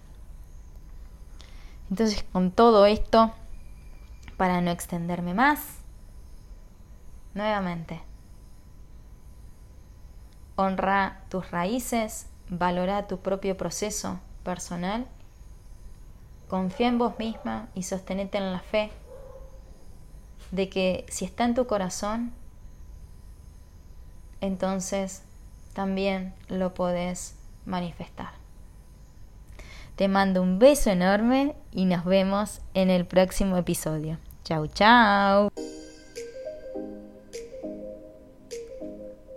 Entonces, 1.90 2.24
con 2.32 2.52
todo 2.52 2.86
esto, 2.86 3.34
para 4.38 4.62
no 4.62 4.72
extenderme 4.72 5.34
más, 5.34 5.80
nuevamente, 7.34 8.07
honra 10.58 11.22
tus 11.30 11.50
raíces, 11.52 12.28
valora 12.50 13.08
tu 13.08 13.20
propio 13.20 13.56
proceso 13.56 14.20
personal, 14.44 15.08
confía 16.50 16.90
en 16.90 16.98
vos 16.98 17.18
misma 17.18 17.70
y 17.74 17.84
sostenete 17.84 18.38
en 18.38 18.52
la 18.52 18.60
fe 18.60 18.92
de 20.52 20.70
que 20.70 21.06
si 21.10 21.26
está 21.26 21.46
en 21.46 21.56
tu 21.56 21.68
corazón, 21.68 22.34
entonces 24.42 25.24
también 25.74 26.34
lo 26.50 26.74
podés 26.74 27.36
manifestar. 27.66 28.32
Te 29.96 30.08
mando 30.08 30.42
un 30.42 30.60
beso 30.60 30.90
enorme 30.90 31.56
y 31.72 31.86
nos 31.86 32.06
vemos 32.06 32.62
en 32.74 32.90
el 32.90 33.06
próximo 33.06 33.58
episodio. 33.58 34.18
Chau, 34.44 34.68
chau. 34.68 35.52